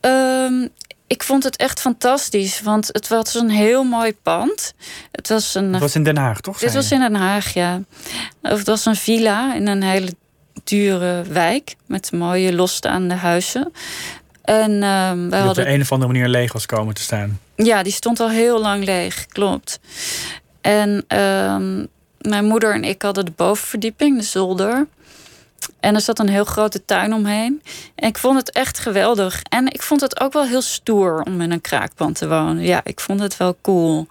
[0.00, 0.68] Um,
[1.06, 4.74] ik vond het echt fantastisch, want het was een heel mooi pand.
[5.12, 6.60] Het was, een, het was in Den Haag, toch?
[6.60, 7.80] Het was in Den Haag, ja.
[8.42, 10.14] Het was een villa in een hele
[10.64, 13.72] dure wijk met mooie losstaande huizen.
[14.42, 15.48] En um, wij hadden.
[15.48, 17.40] op de een of andere manier leeg was komen te staan.
[17.56, 19.80] Ja, die stond al heel lang leeg, klopt.
[20.60, 24.86] En um, mijn moeder en ik hadden de bovenverdieping, de zolder.
[25.80, 27.62] En er zat een heel grote tuin omheen.
[27.94, 29.42] En ik vond het echt geweldig.
[29.42, 32.62] En ik vond het ook wel heel stoer om in een kraakpand te wonen.
[32.62, 34.06] Ja, ik vond het wel cool.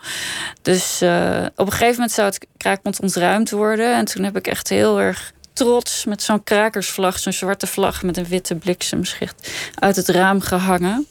[0.62, 3.96] Dus uh, op een gegeven moment zou het kraakpand ontruimd worden.
[3.96, 8.18] En toen heb ik echt heel erg trots met zo'n krakersvlag, zo'n zwarte vlag met
[8.18, 11.08] een witte bliksemschicht uit het raam gehangen.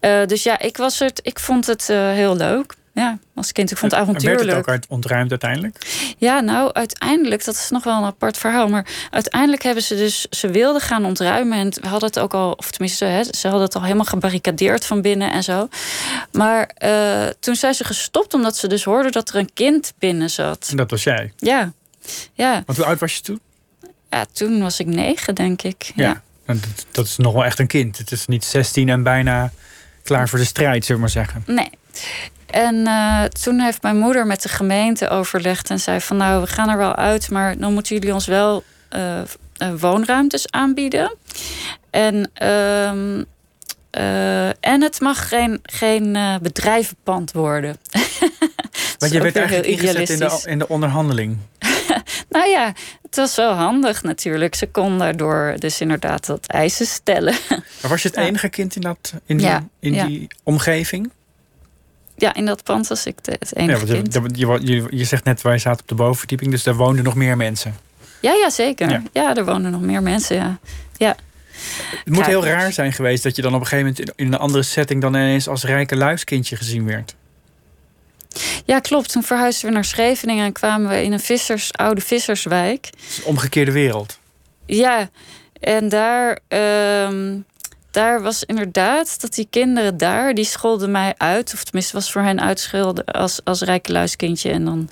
[0.00, 3.70] Uh, dus ja, ik, was het, ik vond het uh, heel leuk ja, als kind.
[3.70, 4.50] Ik vond het avontuurlijk.
[4.50, 5.86] Werd het ook ontruimd uiteindelijk?
[6.18, 8.68] Ja, nou, uiteindelijk, dat is nog wel een apart verhaal.
[8.68, 11.58] Maar uiteindelijk hebben ze dus, ze wilden gaan ontruimen.
[11.58, 14.84] En we hadden het ook al, of tenminste, hè, ze hadden het al helemaal gebarricadeerd
[14.86, 15.68] van binnen en zo.
[16.32, 20.30] Maar uh, toen zijn ze gestopt, omdat ze dus hoorden dat er een kind binnen
[20.30, 20.66] zat.
[20.70, 21.32] En dat was jij?
[21.36, 21.72] Ja.
[22.32, 22.62] ja.
[22.66, 23.40] Want hoe oud was je toen?
[24.10, 25.92] Ja, toen was ik negen, denk ik.
[25.94, 26.22] Ja.
[26.46, 26.54] ja.
[26.54, 27.98] Dat, dat is nog wel echt een kind.
[27.98, 29.52] Het is niet 16 en bijna
[30.02, 31.42] klaar voor de strijd, zullen we maar zeggen.
[31.46, 31.70] Nee.
[32.50, 36.46] En uh, toen heeft mijn moeder met de gemeente overlegd en zei van nou, we
[36.46, 38.64] gaan er wel uit, maar dan moeten jullie ons wel
[38.96, 39.20] uh,
[39.78, 41.14] woonruimtes aanbieden.
[41.90, 42.88] En, uh,
[44.60, 47.76] en het mag geen, geen bedrijvenpand worden.
[48.98, 51.36] Want je werd eigenlijk ingezet in de, in de onderhandeling.
[52.28, 54.54] nou ja, het was wel handig natuurlijk.
[54.54, 57.34] Ze kon daardoor dus inderdaad dat eisen stellen.
[57.48, 61.10] Maar was je het enige kind in, dat, in, die, in die omgeving?
[62.18, 64.14] Ja, in dat pand was ik het enige ja, kind.
[64.14, 67.36] Je, je, je, zegt net, wij zaten op de bovenverdieping, dus daar woonden nog meer
[67.36, 67.76] mensen.
[68.20, 69.02] Ja, ja zeker.
[69.12, 70.58] Ja, er woonden nog meer mensen, ja.
[70.96, 71.16] ja.
[72.04, 74.38] Het moet heel raar zijn geweest dat je dan op een gegeven moment in een
[74.38, 77.14] andere setting dan ineens als rijke luiskindje gezien werd.
[78.64, 79.12] Ja, klopt.
[79.12, 82.90] Toen verhuisden we naar Scheveningen en kwamen we in een vissers, oude visserswijk.
[83.24, 84.18] omgekeerde wereld.
[84.66, 85.10] Ja,
[85.60, 87.36] en daar ehm,
[87.90, 91.54] daar was inderdaad dat die kinderen daar, die scholden mij uit.
[91.54, 93.92] Of tenminste was voor hen uitschelden als, als rijke
[94.42, 94.88] En dan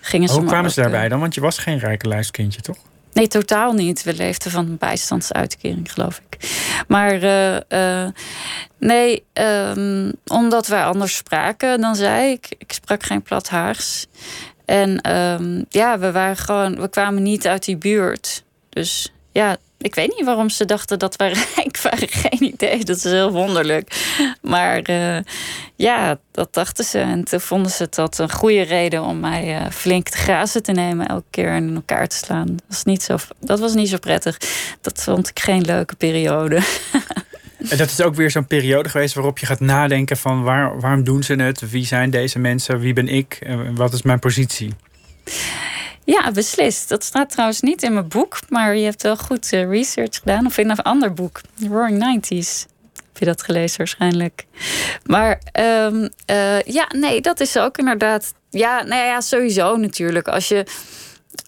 [0.00, 0.34] gingen ze.
[0.34, 1.20] Hoe kwamen ze daarbij dan?
[1.20, 2.76] Want je was geen rijke luiskindje, toch?
[3.12, 4.02] Nee, totaal niet.
[4.02, 6.38] We leefden van een bijstandsuitkering, geloof ik.
[6.88, 8.08] Maar uh, uh,
[8.78, 12.32] nee, um, omdat wij anders spraken dan zij.
[12.32, 14.06] Ik, ik sprak geen plat Haags.
[14.64, 18.44] En um, ja, we waren gewoon, we kwamen niet uit die buurt.
[18.68, 22.08] Dus ja, ik weet niet waarom ze dachten dat wij rijk waren.
[22.08, 22.84] Geen idee.
[22.84, 24.14] Dat is heel wonderlijk.
[24.42, 25.18] Maar uh,
[25.76, 26.98] ja, dat dachten ze.
[26.98, 30.72] En toen vonden ze dat een goede reden om mij uh, flink te grazen te
[30.72, 31.08] nemen.
[31.08, 32.46] Elke keer in elkaar te slaan.
[32.46, 34.38] Dat was niet zo, dat was niet zo prettig.
[34.80, 36.60] Dat vond ik geen leuke periode.
[37.70, 41.04] En dat is ook weer zo'n periode geweest waarop je gaat nadenken van waar, waarom
[41.04, 41.70] doen ze het?
[41.70, 42.78] Wie zijn deze mensen?
[42.78, 43.38] Wie ben ik?
[43.74, 44.74] Wat is mijn positie?
[46.06, 46.88] Ja, beslist.
[46.88, 50.46] Dat staat trouwens niet in mijn boek, maar je hebt wel goed uh, research gedaan.
[50.46, 52.66] Of in een ander boek, Roaring Nineties.
[52.94, 54.46] Heb je dat gelezen waarschijnlijk?
[55.04, 58.34] Maar um, uh, ja, nee, dat is ook inderdaad.
[58.50, 60.28] Ja, nou ja, sowieso natuurlijk.
[60.28, 60.66] Als je,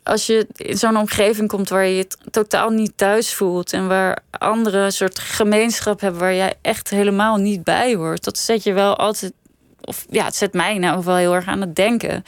[0.02, 4.18] als je in zo'n omgeving komt waar je het totaal niet thuis voelt en waar
[4.30, 8.72] anderen een soort gemeenschap hebben waar jij echt helemaal niet bij hoort, dat zet je
[8.72, 9.32] wel altijd
[9.80, 12.24] of ja, het zet mij nou wel heel erg aan het denken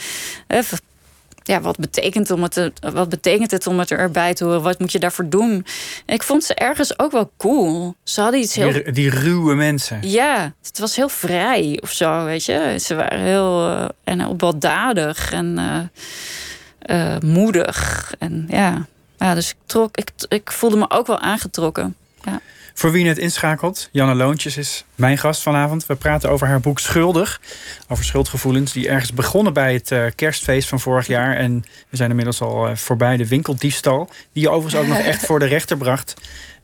[1.51, 4.63] ja, wat betekent, om het te, wat betekent het om het erbij te horen?
[4.63, 5.67] Wat moet je daarvoor doen?
[6.07, 7.95] Ik vond ze ergens ook wel cool.
[8.03, 8.73] Ze hadden iets heel...
[8.73, 9.99] Die, die ruwe mensen.
[10.03, 12.77] Ja, het was heel vrij of zo, weet je.
[12.81, 18.13] Ze waren heel, uh, en heel baldadig en uh, uh, moedig.
[18.19, 18.87] En ja,
[19.19, 21.97] ja dus ik, trok, ik, ik voelde me ook wel aangetrokken.
[22.25, 22.41] Ja.
[22.75, 25.87] Voor wie het inschakelt, Janne Loontjes is mijn gast vanavond.
[25.87, 27.41] We praten over haar boek Schuldig.
[27.89, 31.37] Over schuldgevoelens die ergens begonnen bij het uh, kerstfeest van vorig jaar.
[31.37, 34.09] En we zijn inmiddels al uh, voorbij de winkeldiefstal.
[34.33, 36.15] Die je overigens ook nog echt voor de rechter bracht.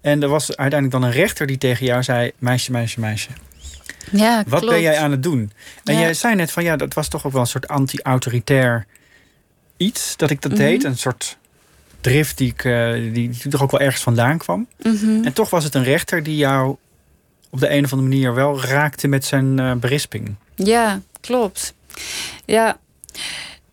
[0.00, 2.32] En er was uiteindelijk dan een rechter die tegen jou zei...
[2.38, 3.28] meisje, meisje, meisje.
[4.10, 5.52] Ja, Wat ben jij aan het doen?
[5.84, 8.86] En jij zei net van ja, dat was toch ook wel een soort anti-autoritair
[9.76, 10.78] iets dat ik dat deed.
[10.78, 10.86] Mhm.
[10.86, 11.36] Een soort
[12.06, 14.68] drift die, ik, uh, die, die toch ook wel ergens vandaan kwam.
[14.82, 15.24] Mhm.
[15.24, 16.76] En toch was het een rechter die jou
[17.50, 20.34] op de een of andere manier wel raakte met zijn uh, berisping.
[20.54, 21.74] Ja, klopt.
[22.44, 22.78] Ja,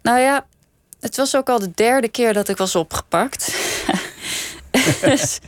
[0.02, 0.46] nou ja,
[1.00, 3.56] het was ook al de derde keer dat ik was opgepakt.
[5.02, 5.40] Dus,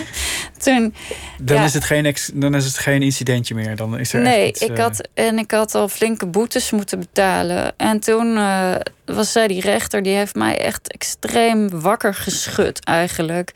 [0.64, 0.94] toen,
[1.40, 3.76] dan, is het geen dan is het geen incidentje meer.
[3.76, 7.72] Dan is er nee, iets, ik had, en ik had al flinke boetes moeten betalen.
[7.76, 8.74] En toen uh,
[9.04, 13.52] was zij die rechter, die heeft mij echt extreem wakker geschud eigenlijk.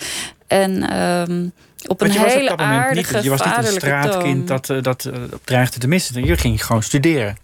[0.46, 1.52] En um,
[1.86, 4.56] op een hele op aardige, niet, Je was niet een straatkind toon.
[4.56, 5.14] dat, uh, dat uh,
[5.44, 6.24] dreigde te missen.
[6.24, 7.36] Je ging gewoon studeren.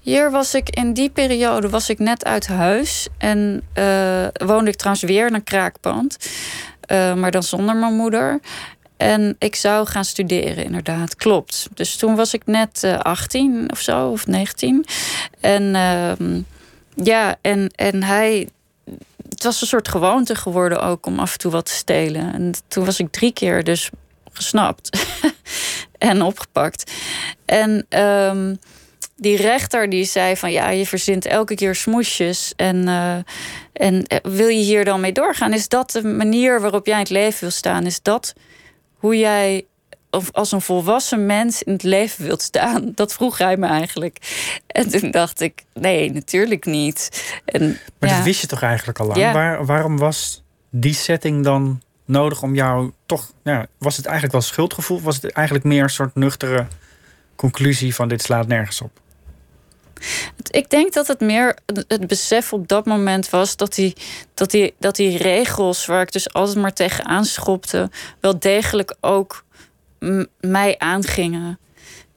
[0.00, 3.08] Hier was ik in die periode was ik net uit huis.
[3.18, 6.16] En uh, woonde ik trouwens weer in een kraakpand.
[6.88, 8.40] Maar dan zonder mijn moeder.
[8.96, 11.16] En ik zou gaan studeren, inderdaad.
[11.16, 11.68] Klopt.
[11.74, 14.84] Dus toen was ik net 18 of zo, of 19.
[15.40, 16.40] En ehm,
[16.94, 18.48] ja, en, en hij
[19.28, 22.34] het was een soort gewoonte geworden ook om af en toe wat te stelen.
[22.34, 23.90] En toen was ik drie keer dus
[24.32, 24.98] gesnapt
[25.98, 26.92] en opgepakt.
[27.44, 28.58] En um,
[29.16, 32.52] die rechter die zei van ja, je verzint elke keer smoesjes.
[32.56, 33.16] En, uh,
[33.76, 35.52] en wil je hier dan mee doorgaan?
[35.52, 37.86] Is dat de manier waarop jij in het leven wil staan?
[37.86, 38.32] Is dat
[38.94, 39.64] hoe jij
[40.10, 42.92] of als een volwassen mens in het leven wilt staan?
[42.94, 44.18] Dat vroeg hij me eigenlijk.
[44.66, 47.24] En toen dacht ik, nee, natuurlijk niet.
[47.44, 48.16] En, maar ja.
[48.16, 49.18] dat wist je toch eigenlijk al lang?
[49.18, 49.32] Ja.
[49.32, 53.32] Waar, waarom was die setting dan nodig om jou toch...
[53.42, 55.00] Ja, was het eigenlijk wel schuldgevoel?
[55.00, 56.66] Was het eigenlijk meer een soort nuchtere
[57.36, 59.00] conclusie van dit slaat nergens op?
[60.50, 63.96] Ik denk dat het meer het besef op dat moment was dat die,
[64.34, 69.44] dat die, dat die regels waar ik dus altijd maar tegenaan schopte, wel degelijk ook
[70.40, 71.58] mij aangingen.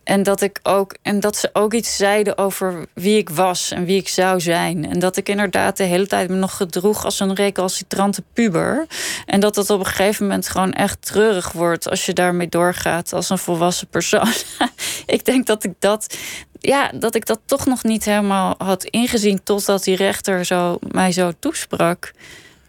[0.09, 3.85] En dat ik ook en dat ze ook iets zeiden over wie ik was en
[3.85, 4.89] wie ik zou zijn.
[4.89, 8.87] En dat ik inderdaad de hele tijd me nog gedroeg als een recalcitrante puber.
[9.25, 13.13] En dat het op een gegeven moment gewoon echt treurig wordt als je daarmee doorgaat
[13.13, 14.33] als een volwassen persoon.
[15.05, 16.17] ik denk dat ik dat.
[16.59, 21.11] Ja, dat ik dat toch nog niet helemaal had ingezien totdat die rechter zo, mij
[21.11, 22.11] zo toesprak.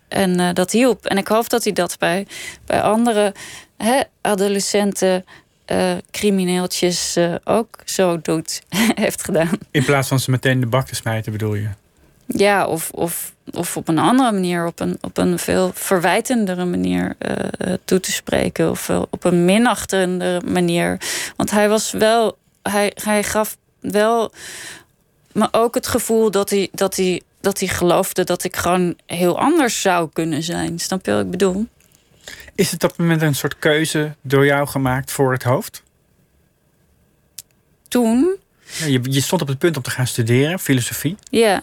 [0.09, 1.07] En uh, dat hielp.
[1.07, 2.27] En ik hoop dat hij dat bij,
[2.67, 3.35] bij andere
[3.77, 5.25] hè, adolescenten
[5.67, 8.63] uh, crimineeltjes uh, ook zo doet,
[9.05, 9.59] heeft gedaan.
[9.71, 11.69] In plaats van ze meteen de bak te smijten, bedoel je?
[12.27, 17.17] Ja, of, of, of op een andere manier, op een, op een veel verwijtendere manier
[17.85, 18.71] toe te spreken.
[18.71, 21.01] Of op een minachtende manier.
[21.37, 24.33] Want hij was wel, hij, hij gaf wel
[25.33, 29.39] me ook het gevoel dat hij, dat, hij, dat hij geloofde dat ik gewoon heel
[29.39, 30.79] anders zou kunnen zijn.
[30.79, 31.67] Snap je wat ik bedoel?
[32.55, 35.83] Is het op dat moment een soort keuze door jou gemaakt voor het hoofd?
[37.89, 38.37] Toen?
[38.79, 41.17] Ja, je, je stond op het punt om te gaan studeren, filosofie.
[41.31, 41.63] Ja.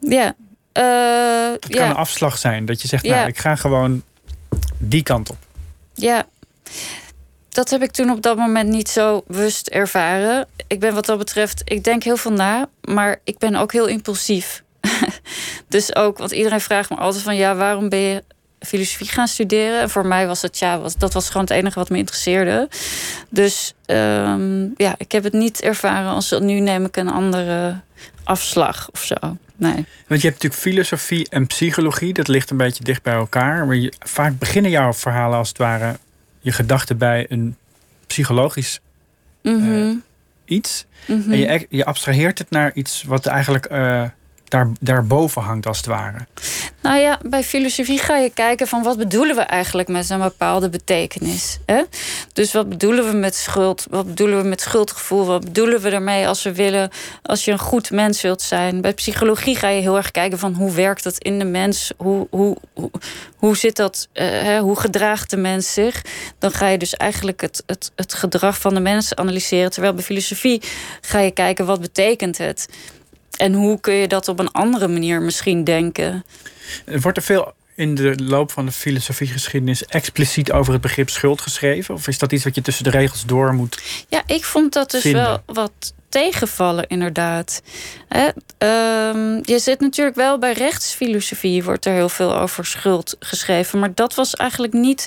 [0.00, 0.34] Ja.
[0.72, 1.90] Uh, het kan ja.
[1.90, 2.64] een afslag zijn.
[2.64, 3.14] Dat je zegt, ja.
[3.14, 4.02] nou, ik ga gewoon
[4.78, 5.38] die kant op.
[5.94, 6.26] Ja.
[7.56, 10.46] Dat heb ik toen op dat moment niet zo bewust ervaren.
[10.66, 13.86] Ik ben wat dat betreft, ik denk heel veel na, maar ik ben ook heel
[13.86, 14.62] impulsief.
[15.68, 18.24] dus ook, want iedereen vraagt me altijd van ja, waarom ben je
[18.60, 19.80] filosofie gaan studeren.
[19.80, 22.68] En voor mij was het, ja, was, dat was gewoon het enige wat me interesseerde.
[23.28, 27.80] Dus um, ja, ik heb het niet ervaren als nu neem ik een andere
[28.24, 29.36] afslag of zo.
[29.56, 29.86] Nee.
[30.06, 33.66] Want je hebt natuurlijk filosofie en psychologie, dat ligt een beetje dicht bij elkaar.
[33.66, 35.96] Maar je, vaak beginnen jouw verhalen als het ware
[36.46, 37.56] je gedachten bij een
[38.06, 38.80] psychologisch
[39.42, 39.72] mm -hmm.
[39.72, 39.96] uh,
[40.44, 40.86] iets.
[41.06, 41.32] Mm -hmm.
[41.32, 44.04] En je, je abstraheert het naar iets wat eigenlijk uh,
[44.48, 46.26] daar, daarboven hangt, als het ware.
[46.82, 50.68] Nou ja, bij filosofie ga je kijken van wat bedoelen we eigenlijk met een bepaalde
[50.68, 51.58] betekenis.
[51.66, 51.82] Hè?
[52.32, 53.86] Dus wat bedoelen we met schuld?
[53.90, 55.26] Wat bedoelen we met schuldgevoel?
[55.26, 56.90] Wat bedoelen we ermee als we willen,
[57.22, 58.80] als je een goed mens wilt zijn?
[58.80, 61.92] Bij psychologie ga je heel erg kijken van hoe werkt dat in de mens?
[61.96, 62.90] Hoe, hoe, hoe,
[63.36, 64.08] hoe zit dat?
[64.12, 64.60] Uh, hè?
[64.60, 66.02] Hoe gedraagt de mens zich?
[66.38, 69.70] Dan ga je dus eigenlijk het, het, het gedrag van de mens analyseren.
[69.70, 70.62] Terwijl bij filosofie
[71.00, 72.68] ga je kijken wat betekent het?
[73.36, 76.24] En hoe kun je dat op een andere manier misschien denken?
[76.84, 81.94] Wordt er veel in de loop van de filosofiegeschiedenis expliciet over het begrip schuld geschreven?
[81.94, 83.82] Of is dat iets wat je tussen de regels door moet?
[84.08, 85.24] Ja, ik vond dat dus vinden?
[85.24, 87.62] wel wat tegenvallen, inderdaad.
[88.08, 88.26] Hè?
[89.08, 93.78] Um, je zit natuurlijk wel bij rechtsfilosofie, wordt er heel veel over schuld geschreven.
[93.78, 95.06] Maar dat was eigenlijk niet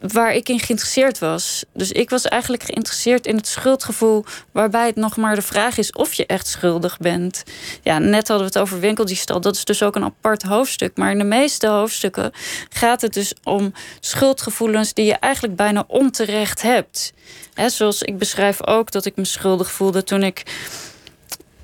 [0.00, 1.64] waar ik in geïnteresseerd was.
[1.72, 5.92] Dus ik was eigenlijk geïnteresseerd in het schuldgevoel, waarbij het nog maar de vraag is
[5.92, 7.42] of je echt schuldig bent.
[7.82, 9.40] Ja, net hadden we het over winkeldiefstal.
[9.40, 10.96] Dat is dus ook een apart hoofdstuk.
[10.96, 12.32] Maar in de meeste hoofdstukken
[12.68, 17.12] gaat het dus om schuldgevoelens die je eigenlijk bijna onterecht hebt.
[17.54, 20.42] He, zoals ik beschrijf ook dat ik me schuldig voelde toen ik.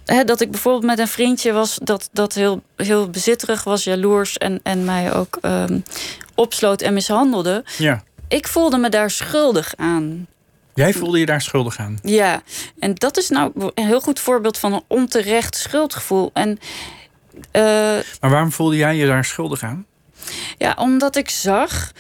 [0.05, 4.39] He, dat ik bijvoorbeeld met een vriendje was dat, dat heel, heel bezitterig was, jaloers
[4.39, 5.83] en, en mij ook um,
[6.35, 7.65] opsloot en mishandelde.
[7.79, 8.03] Ja
[8.35, 10.27] ik voelde me daar schuldig aan.
[10.75, 11.99] Jij voelde je daar schuldig aan?
[12.03, 12.43] Ja,
[12.79, 16.31] en dat is nou een heel goed voorbeeld van een onterecht schuldgevoel.
[16.33, 16.59] En,
[17.53, 17.63] uh,
[18.21, 19.87] maar waarom voelde jij je daar schuldig aan?
[20.59, 21.93] Ja, omdat ik zag.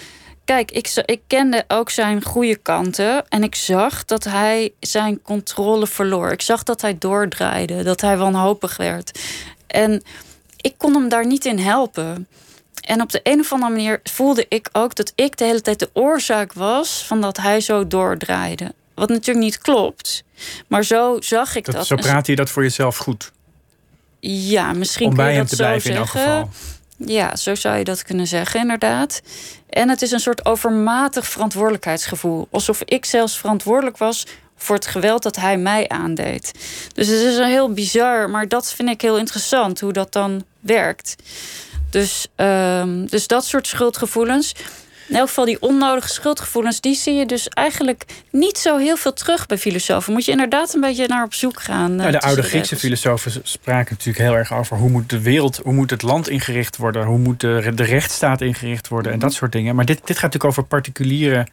[0.44, 3.28] Kijk, ik, ik kende ook zijn goede kanten.
[3.28, 6.30] En ik zag dat hij zijn controle verloor.
[6.30, 9.20] Ik zag dat hij doordraaide, dat hij wanhopig werd.
[9.66, 10.02] En
[10.56, 12.28] ik kon hem daar niet in helpen.
[12.84, 15.78] En op de een of andere manier voelde ik ook dat ik de hele tijd
[15.78, 18.74] de oorzaak was van dat hij zo doordraaide.
[18.94, 20.24] Wat natuurlijk niet klopt.
[20.66, 21.86] Maar zo zag ik dat.
[21.86, 23.32] Zo praat je dat voor jezelf goed.
[24.20, 26.50] Ja, misschien Om kun bij hem dat te blijven in elk geval.
[26.96, 29.22] Ja, zo zou je dat kunnen zeggen, inderdaad.
[29.70, 32.48] En het is een soort overmatig verantwoordelijkheidsgevoel.
[32.50, 34.26] Alsof ik zelfs verantwoordelijk was
[34.56, 36.52] voor het geweld dat hij mij aandeed.
[36.94, 40.44] Dus het is een heel bizar, maar dat vind ik heel interessant, hoe dat dan
[40.60, 41.16] werkt.
[41.94, 44.54] Dus, um, dus dat soort schuldgevoelens.
[45.08, 49.12] In elk geval die onnodige schuldgevoelens, die zie je dus eigenlijk niet zo heel veel
[49.12, 50.12] terug bij filosofen.
[50.12, 51.96] Moet je inderdaad een beetje naar op zoek gaan.
[51.96, 55.72] Nou, de oude Griekse filosofen spraken natuurlijk heel erg over hoe moet de wereld, hoe
[55.72, 59.52] moet het land ingericht worden, hoe moet de, de rechtsstaat ingericht worden en dat soort
[59.52, 59.74] dingen.
[59.74, 61.46] Maar dit, dit gaat natuurlijk over particuliere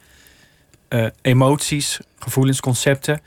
[0.88, 3.20] uh, emoties, gevoelens, concepten.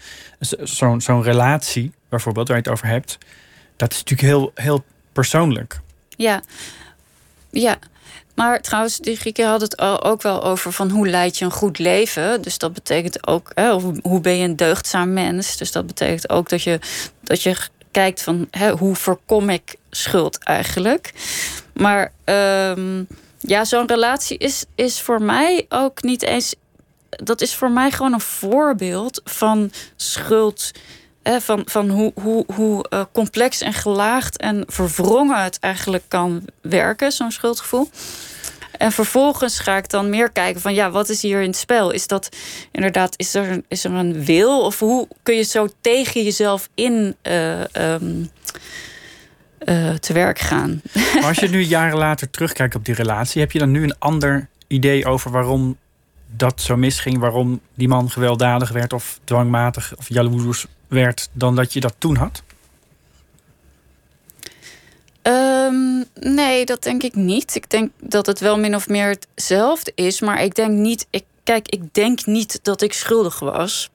[0.64, 3.18] Zo'n zo'n relatie, bijvoorbeeld, waar je het over hebt,
[3.76, 5.80] dat is natuurlijk heel, heel persoonlijk.
[6.18, 6.42] Ja,
[7.62, 7.78] ja.
[8.36, 11.80] Maar trouwens, die Grieken hadden het ook wel over van hoe leid je een goed
[11.80, 12.42] leven.
[12.42, 15.58] Dus dat betekent ook, hè, hoe ben je een deugdzaam mens.
[15.58, 16.80] Dus dat betekent ook dat je,
[17.24, 17.56] dat je
[17.92, 21.14] kijkt van hè, hoe voorkom ik schuld eigenlijk.
[21.74, 23.08] Maar um,
[23.40, 26.56] ja, zo'n relatie is, is voor mij ook niet eens.
[27.10, 30.72] Dat is voor mij gewoon een voorbeeld van schuld
[31.26, 37.12] van, van hoe, hoe, hoe uh, complex en gelaagd en verwrongen het eigenlijk kan werken,
[37.12, 37.90] zo'n schuldgevoel.
[38.78, 41.92] En vervolgens ga ik dan meer kijken van ja, wat is hier in het spel?
[41.92, 42.30] Is dat
[42.72, 44.62] inderdaad, is er, is er een wil?
[44.62, 48.30] Of hoe kun je zo tegen jezelf in uh, um,
[49.66, 50.82] uh, te werk gaan?
[50.94, 54.00] Maar als je nu jaren later terugkijkt op die relatie, heb je dan nu een
[54.00, 55.78] ander idee over waarom
[56.38, 57.20] dat zo misging?
[57.20, 62.16] Waarom die man gewelddadig werd of dwangmatig of jaloers werd dan dat je dat toen
[62.16, 62.44] had?
[65.28, 67.56] Um, nee, dat denk ik niet.
[67.56, 70.22] Ik denk dat het wel min of meer hetzelfde is.
[70.22, 71.08] Maar ik denk niet.
[71.10, 73.90] Ik, kijk, ik denk niet dat ik schuldig was.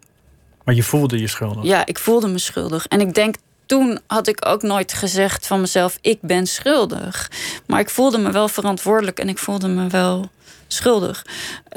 [0.65, 1.65] Maar je voelde je schuldig?
[1.65, 2.87] Ja, ik voelde me schuldig.
[2.87, 3.35] En ik denk
[3.67, 7.31] toen had ik ook nooit gezegd van mezelf: ik ben schuldig.
[7.67, 10.31] Maar ik voelde me wel verantwoordelijk en ik voelde me wel
[10.73, 11.27] schuldig.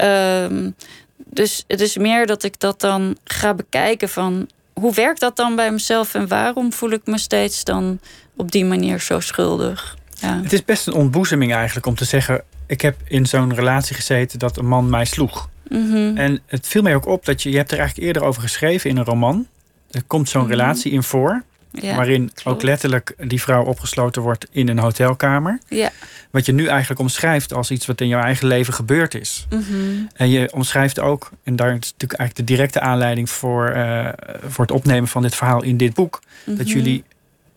[0.02, 0.74] Um,
[1.16, 5.56] dus het is meer dat ik dat dan ga bekijken van hoe werkt dat dan
[5.56, 8.00] bij mezelf en waarom voel ik me steeds dan
[8.36, 9.96] op die manier zo schuldig?
[10.20, 10.40] Ja.
[10.42, 14.38] Het is best een ontboezeming eigenlijk om te zeggen: ik heb in zo'n relatie gezeten
[14.38, 15.48] dat een man mij sloeg.
[15.68, 16.16] Mm -hmm.
[16.16, 18.90] En het viel mij ook op dat je, je hebt er eigenlijk eerder over geschreven
[18.90, 19.46] in een roman.
[19.90, 20.56] Er komt zo'n mm -hmm.
[20.56, 21.42] relatie in voor.
[21.82, 22.44] Ja, waarin klopt.
[22.56, 25.58] ook letterlijk die vrouw opgesloten wordt in een hotelkamer.
[25.68, 25.90] Ja.
[26.30, 29.46] Wat je nu eigenlijk omschrijft als iets wat in jouw eigen leven gebeurd is.
[29.50, 30.08] Mm -hmm.
[30.14, 34.08] En je omschrijft ook, en daar is natuurlijk eigenlijk de directe aanleiding voor, uh,
[34.48, 36.56] voor het opnemen van dit verhaal in dit boek, Mhm.
[36.56, 37.04] dat jullie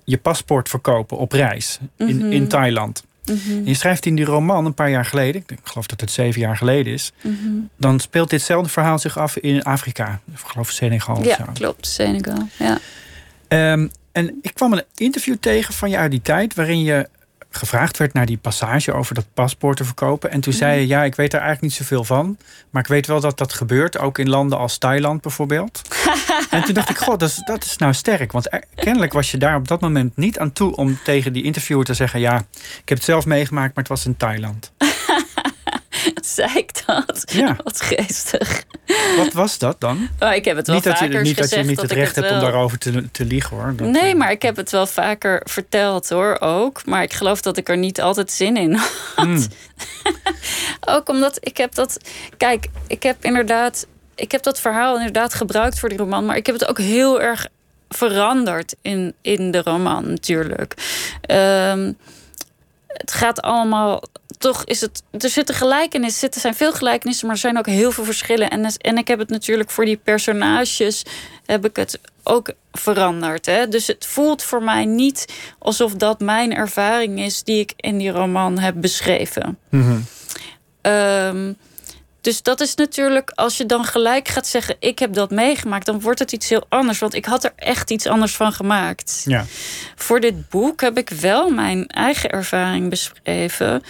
[0.04, 2.32] je paspoort verkopen op reis in, Mhm.
[2.32, 3.04] in Thailand.
[3.26, 3.38] Mhm.
[3.50, 6.42] En je schrijft in die roman een paar jaar geleden, ik geloof dat het zeven
[6.42, 7.36] jaar geleden is, Mhm.
[7.78, 10.20] dan speelt ditzelfde verhaal zich af in Afrika.
[10.32, 11.44] Ik geloof Senegal of Ja, zo.
[11.54, 11.88] klopt.
[11.88, 12.48] Senegal.
[12.60, 12.78] Ja.
[13.48, 13.88] Ehm,
[14.18, 16.56] en ik kwam een interview tegen van je uit die tijd...
[16.56, 17.10] waarin je
[17.50, 20.32] gevraagd werd naar die passage over dat paspoort te verkopen.
[20.32, 22.38] En toen zei je, ja, ik weet daar eigenlijk niet zoveel van...
[22.70, 25.82] maar ik weet wel dat dat gebeurt, ook in landen als Thailand bijvoorbeeld.
[26.50, 28.32] en toen dacht ik, god, dat is, dat is nou sterk.
[28.32, 30.76] Want kennelijk was je daar op dat moment niet aan toe...
[30.76, 32.20] om tegen die interviewer te zeggen...
[32.20, 32.38] ja,
[32.82, 34.72] ik heb het zelf meegemaakt, maar het was in Thailand.
[36.36, 37.24] Zei ik dat?
[37.32, 37.56] Ja.
[37.64, 38.64] Wat geestig.
[39.18, 40.10] Wat was dat dan?
[40.20, 42.32] Oh, ik heb het wel niet dat je, niet dat je niet het recht hebt
[42.32, 43.76] om daarover te, te liegen, hoor.
[43.76, 46.86] Dat, Nee, eh, maar ik heb het wel vaker verteld hoor, ook.
[46.86, 48.92] Maar ik geloof dat ik er niet altijd zin in had.
[49.16, 49.48] hmm.
[50.96, 51.98] Ook omdat ik heb dat.
[52.38, 53.88] Kijk, ik heb inderdaad.
[54.16, 56.26] Ik heb dat verhaal inderdaad gebruikt voor die roman.
[56.26, 57.48] Maar ik heb het ook heel erg
[57.90, 60.74] veranderd in, in de roman, natuurlijk.
[61.22, 61.94] Ehm,
[62.88, 64.04] het gaat allemaal.
[64.38, 65.04] Toch is het.
[65.12, 66.32] Er zitten gelijkenissen.
[66.32, 68.50] Er zijn veel gelijkenissen, maar er zijn ook heel veel verschillen.
[68.50, 71.04] En, en ik heb het natuurlijk voor die personages.
[71.46, 73.46] heb ik het ook veranderd.
[73.46, 73.68] Hè?
[73.68, 75.26] Dus het voelt voor mij niet
[75.60, 79.58] alsof dat mijn ervaring is die ik in die roman heb beschreven.
[79.70, 80.00] Mhm.
[80.82, 81.54] Ehm,
[82.22, 86.02] dus dat is natuurlijk, als je dan gelijk gaat zeggen: Ik heb dat meegemaakt, dan
[86.02, 87.00] wordt het iets heel anders.
[87.00, 89.22] Want ik had er echt iets anders van gemaakt.
[89.26, 89.46] Ja.
[89.96, 93.84] Voor dit boek heb ik wel mijn eigen ervaring beschreven.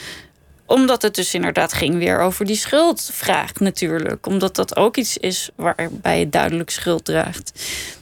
[0.68, 4.28] Omdat het dus inderdaad ging weer over die schuldvraag natuurlijk.
[4.28, 7.52] Omdat dat ook iets is waarbij je duidelijk schuld draagt.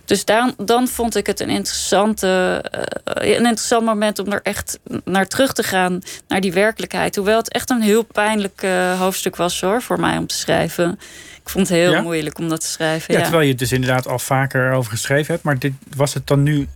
[0.05, 2.81] Dus dan, dan vond ik het een, interessante, uh,
[3.29, 7.15] een interessant moment om er echt naar terug te gaan, naar die werkelijkheid.
[7.15, 10.99] Hoewel het echt een heel pijnlijk uh, hoofdstuk was hoor, voor mij om te schrijven.
[11.43, 13.13] Ik vond het heel moeilijk om dat te schrijven.
[13.13, 15.45] Ja, terwijl je het dus inderdaad al vaker over geschreven hebt.
[15.45, 16.67] Maar dit, was het dan nu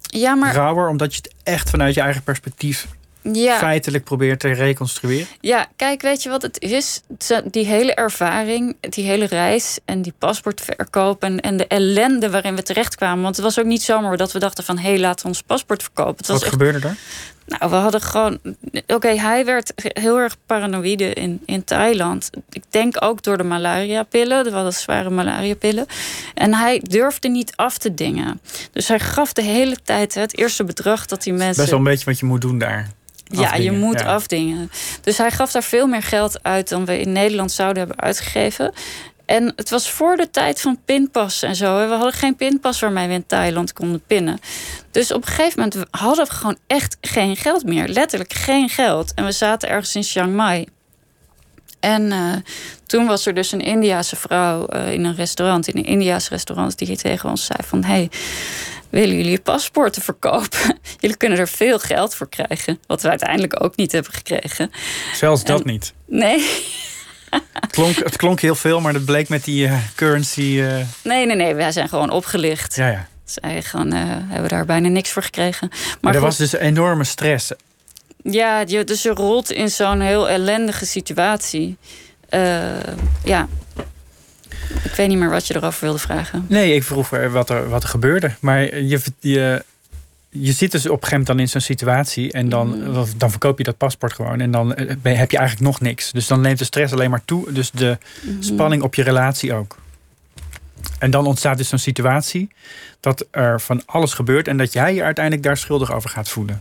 [0.00, 0.54] ja, maar...
[0.54, 2.86] rauwer omdat je het echt vanuit je eigen perspectief
[3.34, 3.58] ja.
[3.58, 5.26] feitelijk probeert te reconstrueren?
[5.40, 7.00] Ja, kijk, weet je wat het is?
[7.44, 12.62] Die hele ervaring, die hele reis en die paspoortverkoop en, en de ellende waarin we
[12.62, 13.22] terechtkwamen.
[13.22, 15.42] Want het was ook niet zomaar dat we dachten van hé, hey, laten we ons
[15.42, 16.16] paspoort verkopen.
[16.16, 16.96] Het was wat gebeurde er?
[17.48, 18.38] Nou, we hadden gewoon.
[18.86, 22.30] Oké, hij werd heel erg paranoïde in, in Thailand.
[22.50, 24.46] Ik denk ook door de malaria-pillen.
[24.46, 25.86] Er hadden zware malaria-pillen.
[26.34, 28.40] En hij durfde niet af te dingen.
[28.72, 31.56] Dus hij gaf de hele tijd het eerste bedrag dat die mensen.
[31.56, 32.88] Best wel een beetje wat je moet doen daar.
[33.30, 34.70] Ja, je moet afdingen.
[35.00, 38.72] Dus hij gaf daar veel meer geld uit dan we in Nederland zouden hebben uitgegeven.
[39.26, 41.88] En het was voor de tijd van pinpas en zo.
[41.88, 44.38] We hadden geen pinpas waarmee we in Thailand konden pinnen.
[44.90, 47.88] Dus op een gegeven moment hadden we gewoon echt geen geld meer.
[47.88, 49.14] Letterlijk geen geld.
[49.14, 50.66] En we zaten ergens in Chiang Mai.
[51.80, 52.34] En uh,
[52.86, 56.78] toen was er dus een Indiase vrouw uh, in een restaurant, in een Indiaas restaurant,
[56.78, 58.10] die tegen ons zei van hey,
[58.90, 60.78] willen jullie je paspoorten verkopen?
[61.00, 62.78] jullie kunnen er veel geld voor krijgen.
[62.86, 64.70] Wat we uiteindelijk ook niet hebben gekregen.
[65.14, 65.92] Zelfs dat niet.
[66.06, 66.50] Nee.
[67.52, 70.40] Het klonk, het klonk heel veel, maar dat bleek met die uh, currency.
[70.40, 70.76] Uh...
[71.02, 71.54] Nee, nee, nee.
[71.54, 72.74] Wij zijn gewoon opgelicht.
[72.74, 73.08] Ja, ja.
[73.24, 75.68] Dus gewoon, uh, hebben daar bijna niks voor gekregen.
[75.70, 77.52] Maar, maar er was dus enorme stress.
[78.22, 81.76] Ja, je, dus je rolt in zo'n heel ellendige situatie.
[83.24, 83.48] ja,
[84.82, 86.46] ik weet niet meer wat je erover wilde vragen.
[86.48, 88.34] Nee, ik vroeg wat er, wat er gebeurde.
[88.40, 89.64] Maar je, je,
[90.30, 93.06] je zit dus op een gegeven moment dan in zo'n situatie en dan, mm.
[93.16, 94.86] dan verkoop je dat paspoort gewoon en dan eh,
[95.18, 96.12] heb je eigenlijk nog niks.
[96.12, 98.42] Dus dan neemt de stress alleen maar toe, dus de mm-hmm.
[98.42, 99.76] spanning op je relatie ook.
[100.98, 102.48] En dan ontstaat dus zo'n situatie
[103.00, 106.60] dat er van alles gebeurt en dat jij je uiteindelijk daar schuldig over gaat voelen.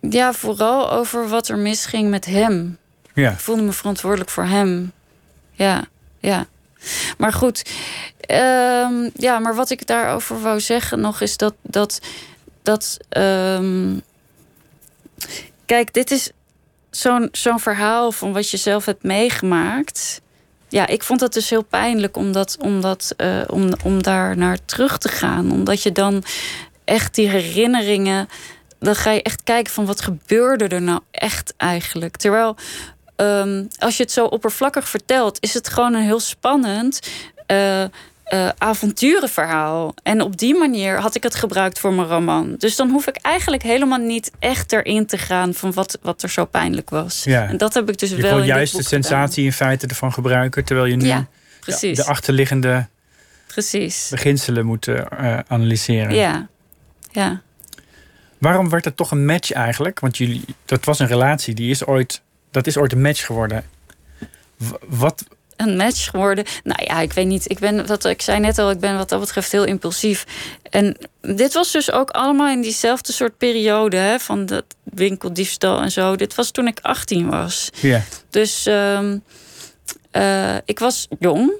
[0.00, 2.78] Ja, vooral over wat er misging met hem.
[3.14, 3.30] Ja.
[3.30, 4.92] Ik voelde me verantwoordelijk voor hem.
[5.52, 5.84] Ja,
[6.20, 6.46] ja.
[7.18, 7.70] Maar goed,
[8.20, 11.54] ehm, ja, maar wat ik daarover wou zeggen nog is dat.
[11.62, 12.00] dat,
[12.62, 13.98] dat ehm,
[15.66, 16.30] kijk, dit is
[16.90, 20.20] zo'n zo'n verhaal van wat je zelf hebt meegemaakt.
[20.68, 24.36] Ja, ik vond dat dus heel pijnlijk om, dat, om, dat, uh, om, om daar
[24.36, 25.52] naar terug te gaan.
[25.52, 26.24] Omdat je dan
[26.84, 28.28] echt die herinneringen.
[28.78, 32.16] Dan ga je echt kijken van wat gebeurde er nou echt eigenlijk.
[32.16, 32.56] Terwijl
[33.20, 37.00] Ehm, als je het zo oppervlakkig vertelt, is het gewoon een heel spannend.
[37.46, 37.84] Uh,
[38.58, 39.94] avonturenverhaal.
[40.02, 42.54] En op die manier had ik het gebruikt voor mijn roman.
[42.58, 46.30] Dus dan hoef ik eigenlijk helemaal niet echt erin te gaan van wat, wat er
[46.30, 47.24] zo pijnlijk was.
[47.24, 47.48] Ja.
[47.48, 48.38] En dat heb ik dus je wel.
[48.38, 51.28] Je juist de sensatie in feite ervan gebruiken, terwijl je nu ja,
[51.64, 52.88] de achterliggende
[53.46, 54.08] precies.
[54.10, 56.14] beginselen moet uh, analyseren.
[56.14, 56.48] Ja.
[57.10, 57.40] ja.
[58.38, 60.00] Waarom werd het toch een match eigenlijk?
[60.00, 63.64] Want jullie, dat was een relatie die is ooit dat is ooit een match geworden.
[64.88, 65.24] wat,
[65.56, 66.44] een match geworden.
[66.64, 67.50] Nou ja, ik weet niet.
[67.50, 70.26] Ik ben, wat ik zei net al, ik ben wat dat betreft heel impulsief.
[70.70, 75.90] En dit was dus ook allemaal in diezelfde soort periode hè, van dat winkeldiefstal en
[75.90, 76.16] zo.
[76.16, 77.70] Dit was toen ik 18 was.
[77.80, 78.02] Ja.
[78.30, 79.18] Dus ehm,
[80.10, 81.52] eh, ik was jong.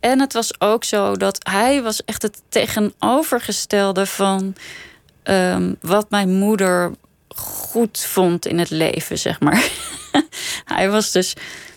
[0.00, 4.54] En het was ook zo dat hij was echt het tegenovergestelde van
[5.24, 6.92] um, wat mijn moeder
[7.34, 9.68] goed vond in het leven, zeg maar.
[10.74, 11.34] hij was dus.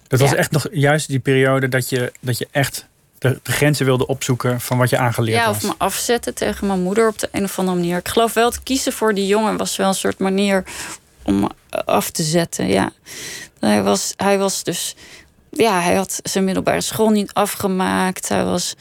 [0.08, 2.86] Dat was echt nog juist die periode dat je, dat je echt
[3.18, 5.62] de, de, grenzen wilde opzoeken van wat je aangeleerd ja, was.
[5.62, 7.98] Ja, of me afzetten tegen mijn moeder op de een of andere manier.
[7.98, 10.64] Ik geloof wel te kiezen voor die jongen was wel een soort manier
[11.24, 12.68] om af te zetten.
[12.68, 12.92] Ja.
[13.60, 14.96] Hij was, hij was dus.
[15.50, 18.30] Ja, hij had zijn middelbare school niet afgemaakt.
[18.30, 18.76] Hij was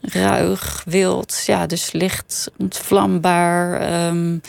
[0.00, 4.06] ruig, wild, ja, dus licht ontvlambaar.
[4.06, 4.40] Um,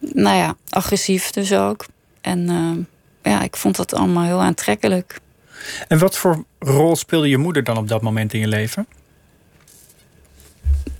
[0.00, 1.86] nou ja, agressief dus ook.
[2.20, 5.20] En uh, ja, ik vond dat allemaal heel aantrekkelijk.
[5.88, 8.86] En wat voor rol speelde je moeder dan op dat moment in je leven?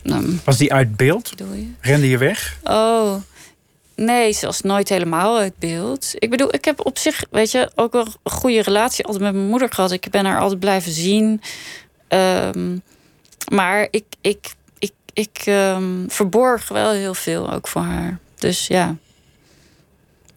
[0.03, 1.33] Um, was die uit beeld?
[1.37, 1.71] Je?
[1.81, 2.59] Rende je weg?
[2.65, 3.15] Oh,
[3.97, 6.15] nee, ze was nooit helemaal uit beeld.
[6.19, 9.35] Ik bedoel, ik heb op zich, weet je, ook wel een goede relatie altijd met
[9.35, 9.91] mijn moeder gehad.
[9.91, 11.43] Ik ben haar altijd blijven zien.
[12.09, 12.83] Um,
[13.53, 18.19] maar ik, ik, ik, ik um, verborg wel heel veel ook voor haar.
[18.41, 18.97] Dus ja.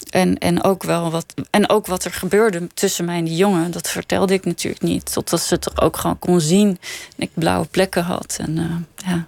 [0.10, 3.72] En, en, ook wel wat, en ook wat er gebeurde tussen mij en die jongen,
[3.72, 5.14] dat vertelde ik natuurlijk niet.
[5.14, 6.68] Totdat ze het ook gewoon kon zien.
[7.18, 8.38] En ik blauwe plekken had.
[8.42, 9.26] En, uh, ja.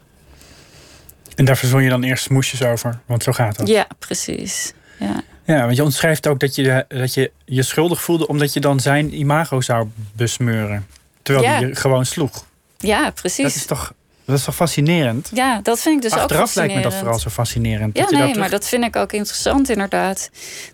[1.35, 3.67] en daar verzon je dan eerst smoesjes over, want zo gaat het.
[3.67, 4.73] Ja, precies.
[4.99, 5.23] Ja.
[5.45, 8.79] Ja, want je omschrijft ook dat je, dat je je schuldig voelde omdat je dan
[8.79, 10.87] zijn imago zou besmeuren.
[11.21, 11.51] Terwijl Ja.
[11.51, 12.45] hij je gewoon sloeg.
[12.77, 13.43] Ja, precies.
[13.43, 13.93] Dat is toch,
[14.25, 15.29] dat is toch fascinerend?
[15.33, 16.93] Ja, dat vind ik dus ook Achteraf lijkt me dat fascinerend.
[16.95, 17.97] vooral zo fascinerend.
[17.97, 20.29] Ja, dat nee, dat maar terug- dat vind ik ook interessant inderdaad.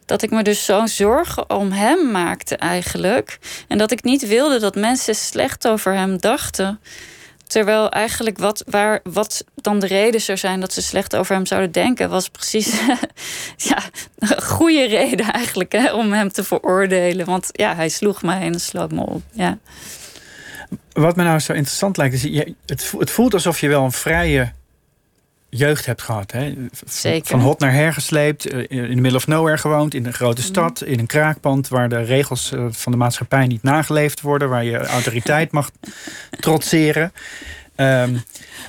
[0.05, 3.39] Dat ik me dus zo'n zorgen om hem maakte eigenlijk.
[3.67, 6.79] En dat ik niet wilde dat mensen slecht over hem dachten.
[7.47, 11.45] Terwijl eigenlijk wat, waar, wat dan de reden zou zijn dat ze slecht over hem
[11.45, 12.79] zouden denken, was precies
[13.69, 13.77] ja,
[14.19, 17.25] een goede reden eigenlijk hè, om hem te veroordelen.
[17.25, 19.21] Want ja, hij sloeg mij en sloot me op.
[19.31, 19.57] Ja.
[20.93, 23.83] Wat me nou zo interessant lijkt, is je, het, vo- het voelt alsof je wel
[23.83, 24.51] een vrije
[25.49, 26.31] jeugd hebt gehad.
[26.31, 26.53] Hè?
[26.85, 27.27] Zeker.
[27.29, 30.41] Van hot naar her gesleept, eh, in the middle of nowhere gewoond, in een grote
[30.41, 30.49] Mhm.
[30.49, 34.63] stad, in een kraakpand waar de regels eh, van de maatschappij niet nageleefd worden, waar
[34.63, 35.71] je autoriteit mag
[36.39, 37.11] trotseren.
[37.75, 38.15] Ehm,